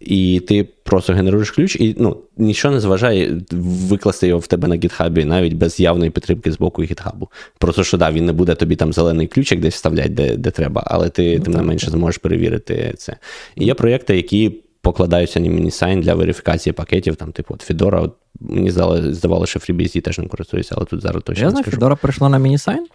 [0.00, 3.40] і ти просто генеруєш ключ, і ну, нічого не зважає
[3.88, 7.30] викласти його в тебе на гітхабі, навіть без явної підтримки з боку гітхабу.
[7.58, 10.82] Просто що да, він не буде тобі там зелений ключик десь вставляти, де де треба,
[10.86, 13.16] але ти ну, тим не менше зможеш перевірити це.
[13.56, 18.14] І є проєкти, які покладаються на міні-сайн для верифікації пакетів, там, типу, от Fedora, от,
[18.40, 18.70] мені
[19.12, 21.44] здавалося, що FreeBSD теж не користується, але тут зараз точно.
[21.44, 21.78] Я знаю, скажу.
[21.78, 22.86] Fedora прийшла на міні-сайн?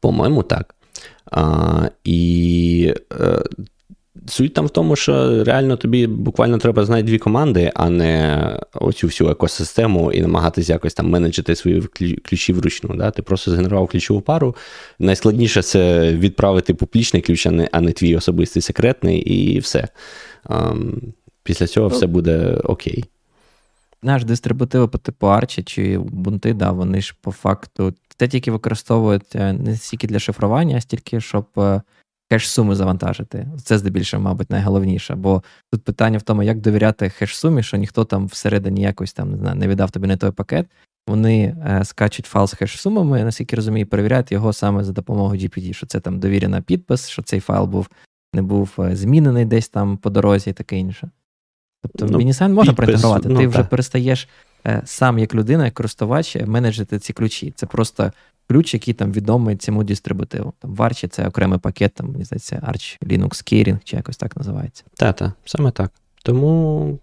[0.00, 0.74] По-моєму, так.
[1.30, 3.42] А, І е,
[4.26, 9.06] Суть там в тому, що реально тобі буквально треба знати дві команди, а не оцю
[9.06, 11.82] всю екосистему і намагатися якось там менеджити свої
[12.24, 12.96] ключі вручну.
[12.96, 13.10] Да?
[13.10, 14.56] Ти просто згенерував ключову пару.
[14.98, 19.88] Найскладніше це відправити публічний ключ, а не а не твій особистий секретний, і все.
[20.46, 20.92] Um,
[21.42, 23.04] після цього все буде окей.
[24.02, 29.36] Наш дистрибутиви по типу Arch чи бунти, да, вони ж по факту це тільки використовують
[29.36, 31.46] е, не стільки для шифрування, а стільки, щоб.
[32.32, 33.48] Е, хеш-суми завантажити.
[33.64, 35.14] Це здебільшого, мабуть, найголовніше.
[35.14, 39.36] Бо тут питання в тому, як довіряти хеш-сумі, що ніхто там всередині якось там не
[39.36, 40.66] знаю, не віддав тобі не той пакет.
[41.08, 45.86] Вони е, скачуть файл з хеш-сумами, наскільки розумію, перевіряють його саме за допомогою GPD, що
[45.86, 47.88] це там довірена підпис, що цей файл був
[48.34, 51.10] не був е, змінений десь там по дорозі і таке інше.
[51.82, 53.28] Тобто ну, Мінісайн можна проінтегрувати.
[53.28, 54.28] Ну, Ти вже перестаєш
[54.66, 57.52] е, сам як людина, як користувач, менеджити ці ключі.
[57.56, 58.12] Це просто
[58.52, 60.52] ключ, який там відомий цьому дистрибутиву.
[60.58, 64.36] Там в Arch це окремий пакет, там, мені здається, Arch Linux Keyring, чи якось так
[64.36, 64.84] називається.
[64.94, 65.92] Так, саме так.
[66.22, 66.98] Тому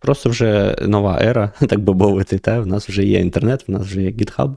[0.00, 2.60] просто вже нова ера, так би мовити, та?
[2.60, 4.54] в нас вже є інтернет, в нас вже є GitHub.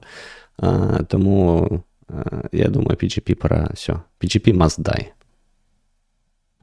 [0.57, 1.69] А, Тому
[2.09, 3.93] а, я думаю, PGP пора все.
[4.21, 5.05] PGP must die.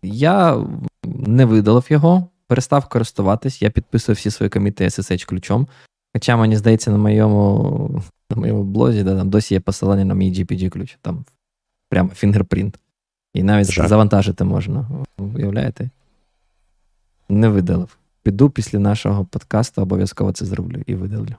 [0.02, 0.66] Я
[1.04, 5.66] не видалив його, перестав користуватись, я підписував всі свої коміти SSH ключом.
[6.14, 10.32] Хоча, мені здається, на моєму на моєму блозі, де там досі є посилання на мій
[10.32, 10.96] GPG-ключ.
[11.02, 11.24] Там
[11.88, 12.78] прямо фінгерпринт.
[13.34, 13.88] І навіть Жак.
[13.88, 14.86] завантажити можна.
[15.18, 15.90] Уявляєте?
[17.28, 17.96] Не видалив.
[18.22, 21.34] Піду після нашого подкасту, обов'язково це зроблю і видалю.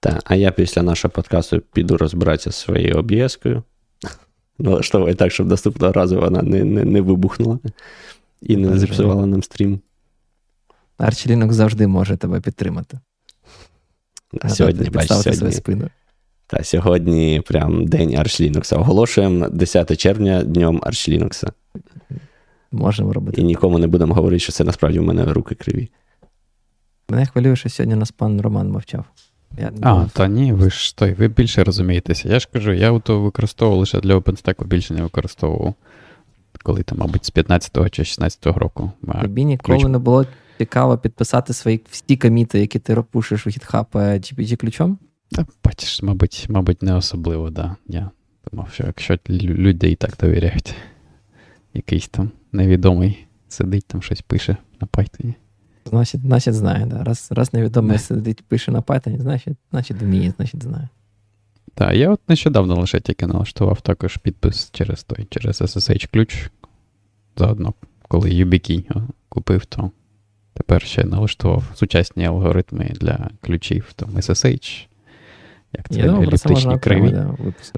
[0.00, 3.62] Так, а я після нашого подкасту піду розбиратися зі своєю об'єскою.
[4.58, 7.58] Налаштовую так, щоб наступного разу вона не не, не вибухнула
[8.42, 9.80] і не зіпсувала нам стрім.
[10.98, 12.98] Арчі завжди може тебе підтримати.
[14.40, 15.88] А сьогодні бач, сьогодні, спину.
[16.46, 21.52] Та сьогодні прям день Arch Оголошуємо 10 червня днем Arch
[22.72, 23.40] Можемо робити.
[23.40, 25.90] І нікому не будемо говорити, що це насправді в мене руки криві.
[27.08, 29.04] Мене хвилює, що сьогодні нас пан Роман мовчав.
[29.58, 32.28] Я А, та ні, ви ж той, ви більше розумієтеся.
[32.28, 35.74] Я ж кажу, я то використовував лише для OpenStack, більше не використовував.
[36.62, 38.90] Коли там, мабуть, з 15-го чи 16-го року.
[39.22, 39.88] Тобі ніколи ключ...
[39.88, 40.26] не було
[40.60, 44.98] цікаво підписати свої всі коміти, які ти пушиш у GitHub GPT ключом?
[45.30, 47.76] Та бачиш, мабуть, мабуть, не особливо, да.
[47.86, 48.10] Я
[48.50, 50.74] думав, що якщо люди і так довіряють,
[51.74, 55.34] якийсь там невідомий сидить, там щось пише на Python.
[55.84, 57.04] Значить, значить знає, да.
[57.04, 58.00] Раз раз невідомий yeah.
[58.00, 60.88] сидить, пише на Python, значить, значить вміє, значить знає.
[61.74, 66.50] Так, я от нещодавно лише тільки налаштував також підпис через той, через SSH-ключ.
[67.36, 67.74] Заодно,
[68.08, 69.90] коли YubiKey купив, то
[70.60, 74.86] Тепер ще налаштував сучасні алгоритми для ключів там SSH.
[75.72, 77.16] Як це еліптичні криві.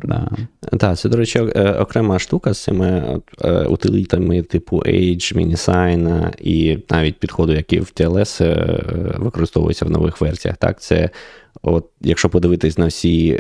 [0.05, 0.31] Да.
[0.79, 6.79] Так, це, до речі, е, окрема штука з цими е, утилітами типу Age, Minisign і
[6.91, 8.83] навіть підходи, які в TLS е,
[9.19, 10.57] використовуються в нових версіях.
[10.57, 11.11] Так, це,
[11.63, 13.39] от, Якщо подивитись на всі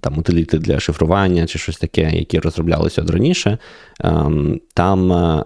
[0.00, 3.58] там утиліти для шифрування чи щось таке, які розроблялися раніше,
[4.00, 5.44] ем, там е,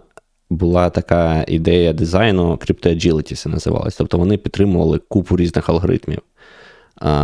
[0.51, 3.97] була така ідея дизайну CryptoAgility це називалось.
[3.97, 6.19] Тобто вони підтримували купу різних алгоритмів.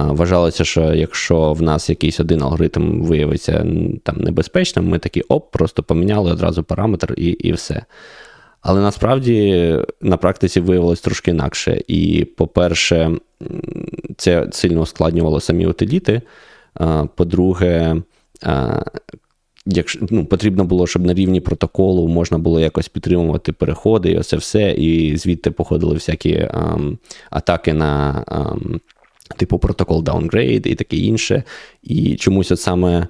[0.06, 3.66] Вважалося, що якщо в нас якийсь один алгоритм виявиться
[4.02, 7.82] там небезпечним, ми такі оп, просто поміняли одразу параметр і і все.
[8.60, 11.80] Але насправді на практиці виявилось трошки інакше.
[11.88, 13.10] І, по-перше,
[14.16, 16.22] це сильно ускладнювало самі утиліти.
[17.14, 18.02] По-друге,
[19.66, 24.36] якщо ну, потрібно було, щоб на рівні протоколу можна було якось підтримувати переходи, і оце
[24.36, 26.98] все, і звідти походили всякі ам,
[27.30, 28.80] атаки на ам,
[29.36, 31.42] типу протокол downgrade і таке інше.
[31.82, 33.06] І чомусь от саме.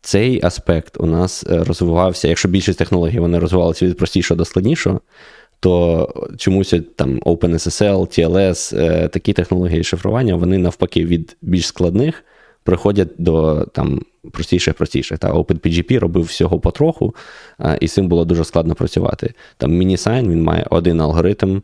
[0.00, 5.00] Цей аспект у нас е, розвивався, якщо більшість технологій вони розвивалися від простішого до складнішого,
[5.60, 12.24] то чомусь там OpenSSL, TLS, е, такі технології шифрування, вони навпаки від більш складних
[12.66, 14.00] приходять до там
[14.32, 15.18] простіших, простіших.
[15.18, 17.14] Та OpenPGP робив всього потроху,
[17.80, 19.34] і з цим було дуже складно працювати.
[19.56, 21.60] Там MiniSign, він має один алгоритм,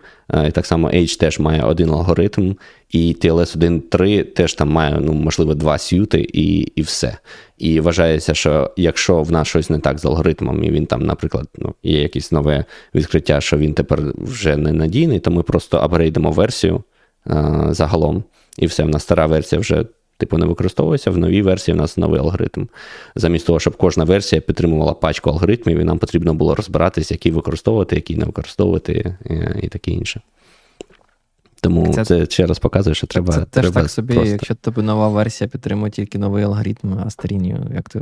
[0.49, 2.55] і так само H теж має один алгоритм,
[2.91, 7.19] і TLS 1.3 теж там має, ну, можливо, два сюти і і все.
[7.59, 11.49] І вважається, що якщо в нас щось не так з алгоритмом, і він там, наприклад,
[11.59, 12.65] ну, є якесь нове
[12.95, 16.83] відкриття, що він тепер вже не надійний, то ми просто апгрейдимо версію
[17.25, 18.25] а, загалом.
[18.59, 19.85] І все, в нас стара версія вже
[20.23, 21.11] типу не використовується.
[21.11, 22.67] В новій версії в нас новий алгоритм.
[23.15, 27.97] Замість того, щоб кожна версія підтримувала пачку алгоритмів, і нам потрібно було розбиратися, які використовувати,
[27.97, 29.35] які не використовувати, і,
[29.67, 30.21] і таке інше.
[31.61, 33.33] Тому це, це ще раз показує, що треба.
[33.33, 34.33] Це треба теж так собі, просто...
[34.33, 38.01] якщо тобі нова версія підтримує тільки новий алгоритм, а старі ні, як то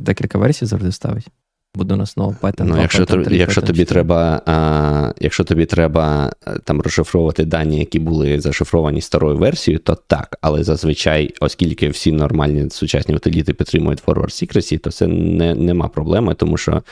[0.00, 1.26] декілька версій завжди ставить.
[1.74, 2.64] Буде у нас знову Python.
[2.64, 6.32] Ну, 2, якщо Python 3, якщо Python тобі треба, а, якщо тобі треба
[6.64, 10.38] там розшифровувати дані, які були зашифровані старою версією, то так.
[10.40, 16.34] Але зазвичай, оскільки всі нормальні сучасні утиліти підтримують forward secrecy, то це не, нема проблеми,
[16.34, 16.82] тому що,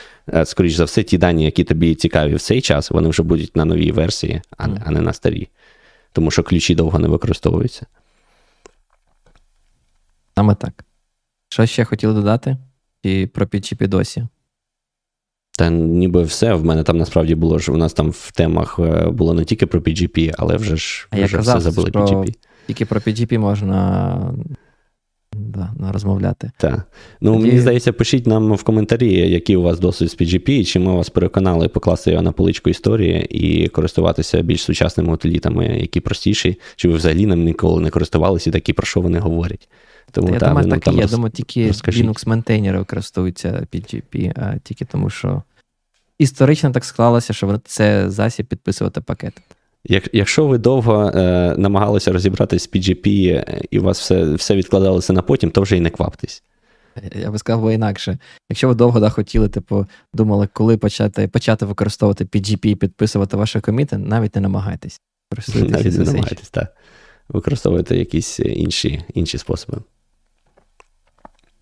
[0.45, 3.65] скоріш за все, ті дані, які тобі цікаві в цей час, вони вже будуть на
[3.65, 4.81] новій версії, а, mm.
[4.85, 5.47] а не на старій.
[6.11, 7.85] Тому що ключі довго не використовуються.
[10.35, 10.85] Саме так.
[11.49, 12.57] Що ще хотіли додати?
[13.03, 14.27] І про PGP досі?
[15.57, 16.53] Та ніби все.
[16.53, 19.65] В мене там насправді було ж у нас там в темах е, було не тільки
[19.65, 22.05] про PGP, але вже ж а вже казав, все забули про...
[22.05, 22.33] PGP.
[22.67, 24.33] Тільки про PGP можна
[25.33, 26.51] да, розмовляти.
[26.57, 26.87] Так.
[27.21, 27.47] Ну, Тоді...
[27.47, 30.95] мені здається, пишіть нам в коментарі, які у вас досвід з PGP, і чи ми
[30.95, 36.89] вас переконали покласти його на поличку історії і користуватися більш сучасними утилітами, які простіші, чи
[36.89, 39.69] ви взагалі ним ніколи не користувалися і такі, про що вони говорять.
[40.11, 40.97] Тому, я та, думаю, так і є.
[40.97, 45.43] Я думаю, тільки Linux мейнтейнери використовуються PGP, а тільки тому, що
[46.19, 49.41] історично так склалося, що це засіб підписувати пакети.
[49.83, 54.55] Як, Якщо ви довго е, намагалися розібратися з PGP е, і у вас все все
[54.55, 56.43] відкладалося на потім, то вже й не кваптесь.
[57.15, 58.17] Я би сказав, бо інакше.
[58.49, 63.59] Якщо ви довго да, хотіли, типу, думали, коли почати почати використовувати PGP і підписувати ваші
[63.59, 65.01] коміти, навіть не намагайтесь.
[65.55, 66.75] Навіть не намагайтесь, так.
[67.29, 69.77] Використовуйте якісь інші, інші способи.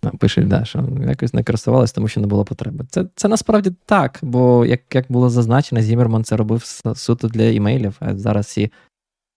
[0.09, 2.85] Пишуть, да, що якось не користувалися, тому що не було потреби.
[2.89, 6.63] Це це насправді так, бо як як було зазначено, Зімерман це робив
[6.95, 8.71] суто для імейлів, а зараз всі,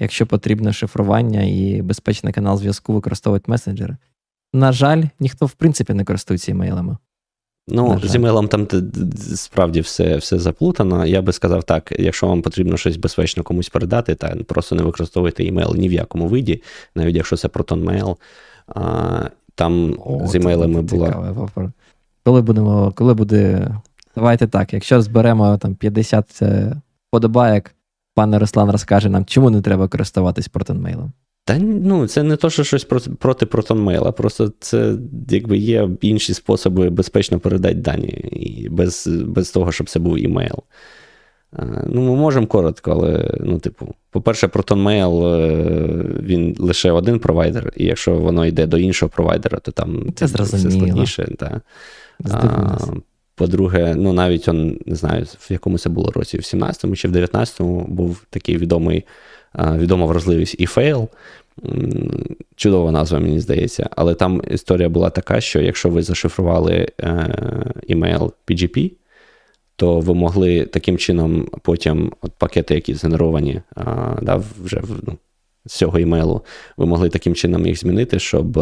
[0.01, 3.97] якщо потрібно шифрування і безпечний канал зв'язку, використовують месенджери.
[4.53, 6.97] На жаль, ніхто в принципі не користується імейлами.
[7.71, 8.69] Ну, з імейлом там
[9.35, 11.07] справді все все заплутано.
[11.07, 15.45] Я би сказав так: якщо вам потрібно щось безпечно комусь передати, та просто не використовуйте
[15.45, 16.63] імейл ні в якому виді,
[16.95, 18.17] навіть якщо це ProtonMail.
[19.59, 21.35] Там О, з імейлами була.
[22.25, 23.69] Коли будемо, коли буде.
[24.15, 26.77] Давайте так, якщо зберемо там 50 е,
[27.11, 27.75] подобаєк,
[28.15, 31.13] пане Руслан розкаже нам, чому не треба користуватись протонмейлом.
[31.45, 34.95] Та ну, це не то, що щось проти, проти протонмейла, просто це
[35.29, 40.63] якби є інші способи безпечно передати дані, і без без того, щоб це був імейл.
[41.87, 48.15] Ну, Ми можемо коротко, але, ну, типу, по-перше, ProtonMail він лише один провайдер, і якщо
[48.15, 51.35] воно йде до іншого провайдера, то там це все складніше.
[51.39, 51.61] Та.
[52.25, 52.77] А,
[53.35, 57.17] По-друге, ну навіть он, не знаю, в якому це було році, в 17-му чи в
[57.17, 59.05] 19-му був такий відомий,
[59.59, 61.09] відома вразливість e-fail.
[62.57, 63.91] Чудова назва, мені здається.
[63.97, 68.93] Але там історія була така, що якщо ви зашифрували е- імейл PGP,
[69.79, 75.19] то ви могли таким чином потім от пакети, які згенеровані а, да, вже ну,
[75.67, 76.45] з цього імейлу,
[76.77, 78.59] ви могли таким чином їх змінити, щоб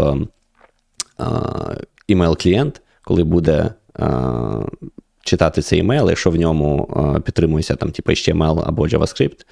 [2.08, 4.62] імейл-клієнт, коли буде а,
[5.20, 9.46] читати цей імейл, якщо в ньому а, підтримується там, типу, HTML або JavaScript,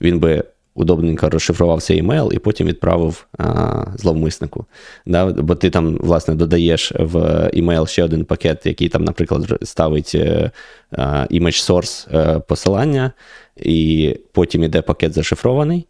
[0.00, 0.44] він би
[0.78, 4.64] удобненько розшифрував цей email і потім відправив а, зловмиснику.
[5.06, 5.26] Да?
[5.26, 10.50] Бо ти там, власне, додаєш в email ще один пакет, який там, наприклад, ставить е,
[10.90, 13.12] а, image source е, посилання,
[13.56, 15.86] і потім іде пакет зашифрований.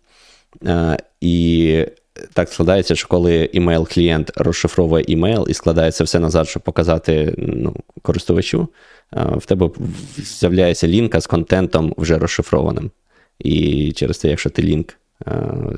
[0.66, 1.86] А, і
[2.32, 8.68] так складається, що коли email-клієнт розшифровує імейл і складається все назад, щоб показати ну, користувачу,
[9.12, 9.70] в тебе
[10.16, 12.90] з'являється лінка з контентом вже розшифрованим.
[13.38, 14.98] І через те, якщо ти лінк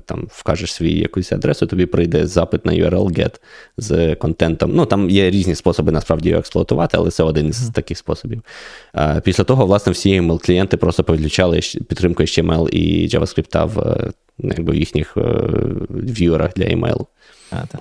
[0.05, 3.41] там вкажеш свій якусь адресу, тобі прийде запит на URL-GET
[3.77, 4.73] з контентом.
[4.75, 8.43] Ну, там є різні способи насправді його експлуатувати, але це один із таких способів.
[9.25, 14.77] Після того, власне, всі email-клієнти просто підключали підтримку HTML і JavaScript в е, якби, в
[14.77, 15.23] їхніх е,
[15.91, 17.07] в'юерах для емейлу.
[17.51, 17.81] А, так.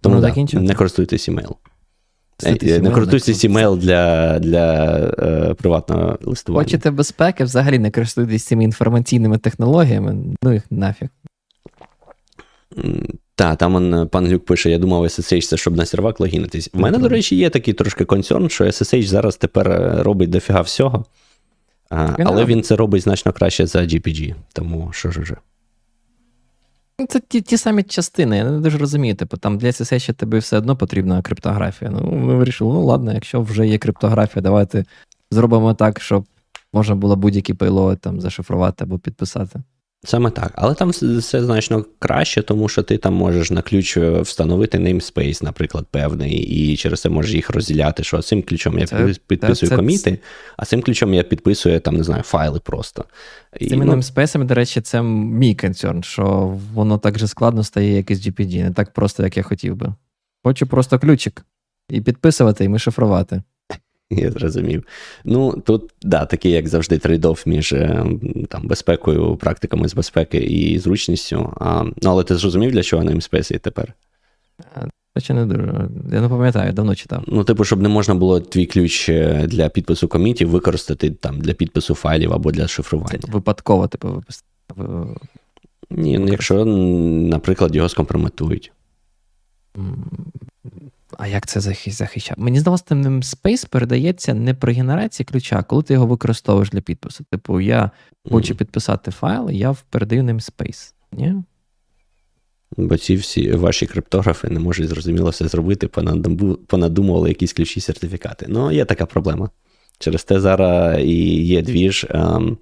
[0.00, 1.28] Тому да, не користуйтесь
[2.44, 2.82] емейл.
[2.82, 6.64] Не користуйтесь імейл для для е, приватного листування.
[6.64, 11.08] Хочете безпеки, взагалі не користуйтесь цими інформаційними технологіями, ну їх нафіг.
[13.34, 16.70] Так, там он, пан Глюк пише: я думав, SSH це щоб на сервак логінитись.
[16.72, 20.60] У мене, до речі, є такий трошки концерн, що SSH зараз тепер е, робить дофіга
[20.60, 21.04] всього,
[21.90, 24.34] а, але він це робить значно краще за GPG.
[24.52, 25.36] Тому що ж уже.
[27.00, 29.14] Ну, це ті ті самі частини, я не дуже розумію.
[29.14, 31.90] Типу, там для SSH тобі все одно потрібна криптографія.
[31.90, 34.84] Ну, ми вирішили, ну ладно, якщо вже є криптографія, давайте
[35.30, 36.24] зробимо так, щоб
[36.72, 39.62] можна було будь-які пейлоди там зашифрувати або підписати.
[40.04, 40.52] Саме так.
[40.54, 45.44] Але там все значно краще, тому що ти там можеш на ключ е, встановити namespace,
[45.44, 49.76] наприклад, певний, і через це можеш їх розділяти, що цим ключом я це, підписую це,
[49.76, 50.18] коміти,
[50.56, 53.04] а цим ключом я підписую там, не знаю, файли просто.
[53.60, 57.96] З цими ну, namespace, до речі, це мій концерн, що воно так же складно стає,
[57.96, 59.94] як і з GPD, не так просто, як я хотів би.
[60.44, 61.46] Хочу просто ключик
[61.90, 63.42] і підписувати, і ми шифрувати.
[64.16, 64.84] Я зрозумів.
[65.24, 68.06] Ну, тут, да, такий, як завжди, трейдов між е,
[68.48, 71.52] там, безпекою, практиками з безпеки і зручністю.
[71.60, 73.94] А, Ну, але ти зрозумів, для чого namespace тепер?
[75.14, 75.88] Хоча не дуже.
[76.12, 77.24] Я не пам'ятаю, давно читав.
[77.26, 81.52] Ну, типу, щоб не можна було твій ключ е, для підпису комітів використати там для
[81.52, 83.18] підпису файлів або для шифрування.
[83.18, 84.46] Це випадково, типу, виписати.
[85.90, 88.72] Ні, ну якщо, наприклад, його скомпрометують.
[91.22, 92.36] А як це захищає?
[92.38, 96.80] Мені здалося, тим namespace передається не при генерації ключа, а коли ти його використовуєш для
[96.80, 97.24] підпису.
[97.30, 97.90] Типу, я
[98.30, 100.92] хочу підписати файл, я передаю namespace.
[101.12, 101.34] Ні?
[102.76, 105.88] Бо ці всі ваші криптографи не можуть зрозуміло все зробити,
[106.66, 108.46] понадумували якісь ключі сертифікати.
[108.48, 109.50] Ну, є така проблема.
[109.98, 112.06] Через те зараз і є двіж.
[112.10, 112.58] Ем,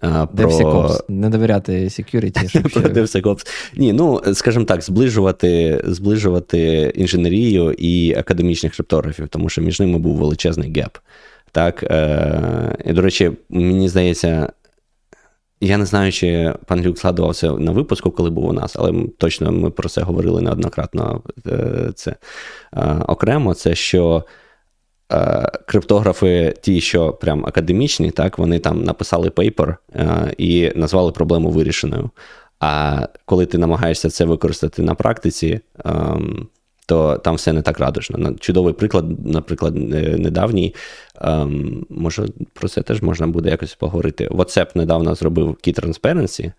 [0.00, 0.28] про...
[0.34, 1.00] DevSecOps.
[1.08, 2.48] Не довіряти security.
[2.48, 3.46] Щоб про DevSecOps.
[3.76, 10.16] Ні, ну, скажімо так, зближувати зближувати інженерію і академічних криптографів, тому що між ними був
[10.16, 10.98] величезний геп.
[11.52, 14.52] Так, е, і, До речі, мені здається,
[15.60, 19.52] я не знаю, чи пан Люк згадувався на випуску, коли був у нас, але точно
[19.52, 22.16] ми про це говорили неоднократно е, це
[22.76, 23.54] е, окремо.
[23.54, 24.24] Це що.
[25.12, 31.50] Е, криптографи, ті, що прям академічні, так, вони там написали paper е, і назвали проблему
[31.50, 32.10] вирішеною.
[32.60, 36.48] А коли ти намагаєшся це використати на практиці, ем,
[36.92, 38.34] то там все не так радужно.
[38.40, 39.76] Чудовий приклад, наприклад,
[40.18, 40.74] недавній.
[41.20, 44.28] Ем, може, про це теж можна буде якось поговорити.
[44.28, 46.52] WhatsApp недавно зробив Key Transparency.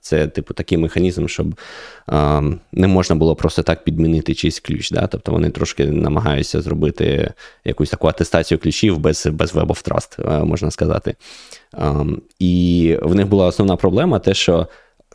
[0.00, 1.60] Це, типу, такий механізм, щоб
[2.08, 4.90] ем, не можна було просто так підмінити чийсь ключ.
[4.90, 5.06] Да?
[5.06, 7.32] Тобто вони трошки намагаються зробити
[7.64, 11.14] якусь таку атестацію ключів без без Web of Trust, е, можна сказати.
[11.78, 14.66] Ем, і в них була основна проблема, те, що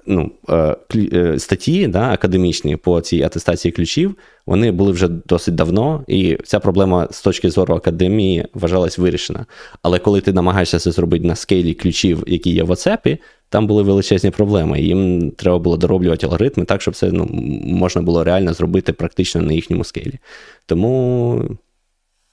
[0.06, 4.16] ну, е, е, статті да, академічні по цій атестації ключів,
[4.46, 9.46] вони були вже досить давно, і ця проблема з точки зору академії вважалась вирішена.
[9.82, 13.18] Але коли ти намагаєшся це зробити на скейлі ключів, які є в WhatsApp,
[13.50, 14.82] там були величезні проблеми.
[14.82, 17.30] Їм треба було дороблювати алгоритми так, щоб це ну,
[17.64, 20.20] можна було реально зробити практично на їхньому скейлі.
[20.66, 21.58] Тому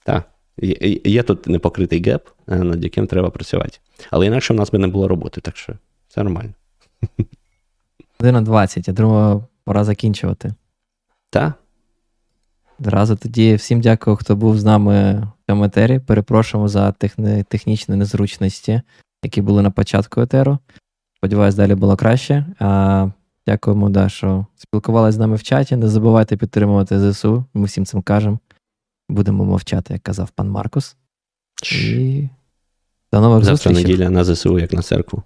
[0.04, 0.24] так,
[1.04, 3.78] є, тут непокритий геп, е, над яким треба працювати.
[4.10, 5.72] Але інакше в нас би не було роботи, так що
[6.08, 6.52] все нормально.
[8.20, 10.54] Година 20, я думаю, пора закінчувати.
[11.30, 11.52] Так.
[12.78, 15.98] Зразу тоді всім дякую, хто був з нами в цьому етері.
[15.98, 17.44] Перепрошуємо за техні...
[17.48, 18.82] технічні незручності,
[19.24, 20.58] які були на початку етеру.
[21.16, 22.46] Сподіваюсь, далі було краще.
[22.58, 23.08] А,
[23.46, 25.76] Дякуємо, да, що спілкувалися з нами в чаті.
[25.76, 27.44] Не забувайте підтримувати ЗСУ.
[27.54, 28.38] Ми всім цим кажемо.
[29.08, 30.96] Будемо мовчати, як казав пан Маркус.
[31.72, 32.28] І
[33.12, 33.82] до нових Завтра зустрічей.
[33.82, 35.22] неділя на ЗСУ, як на церкву.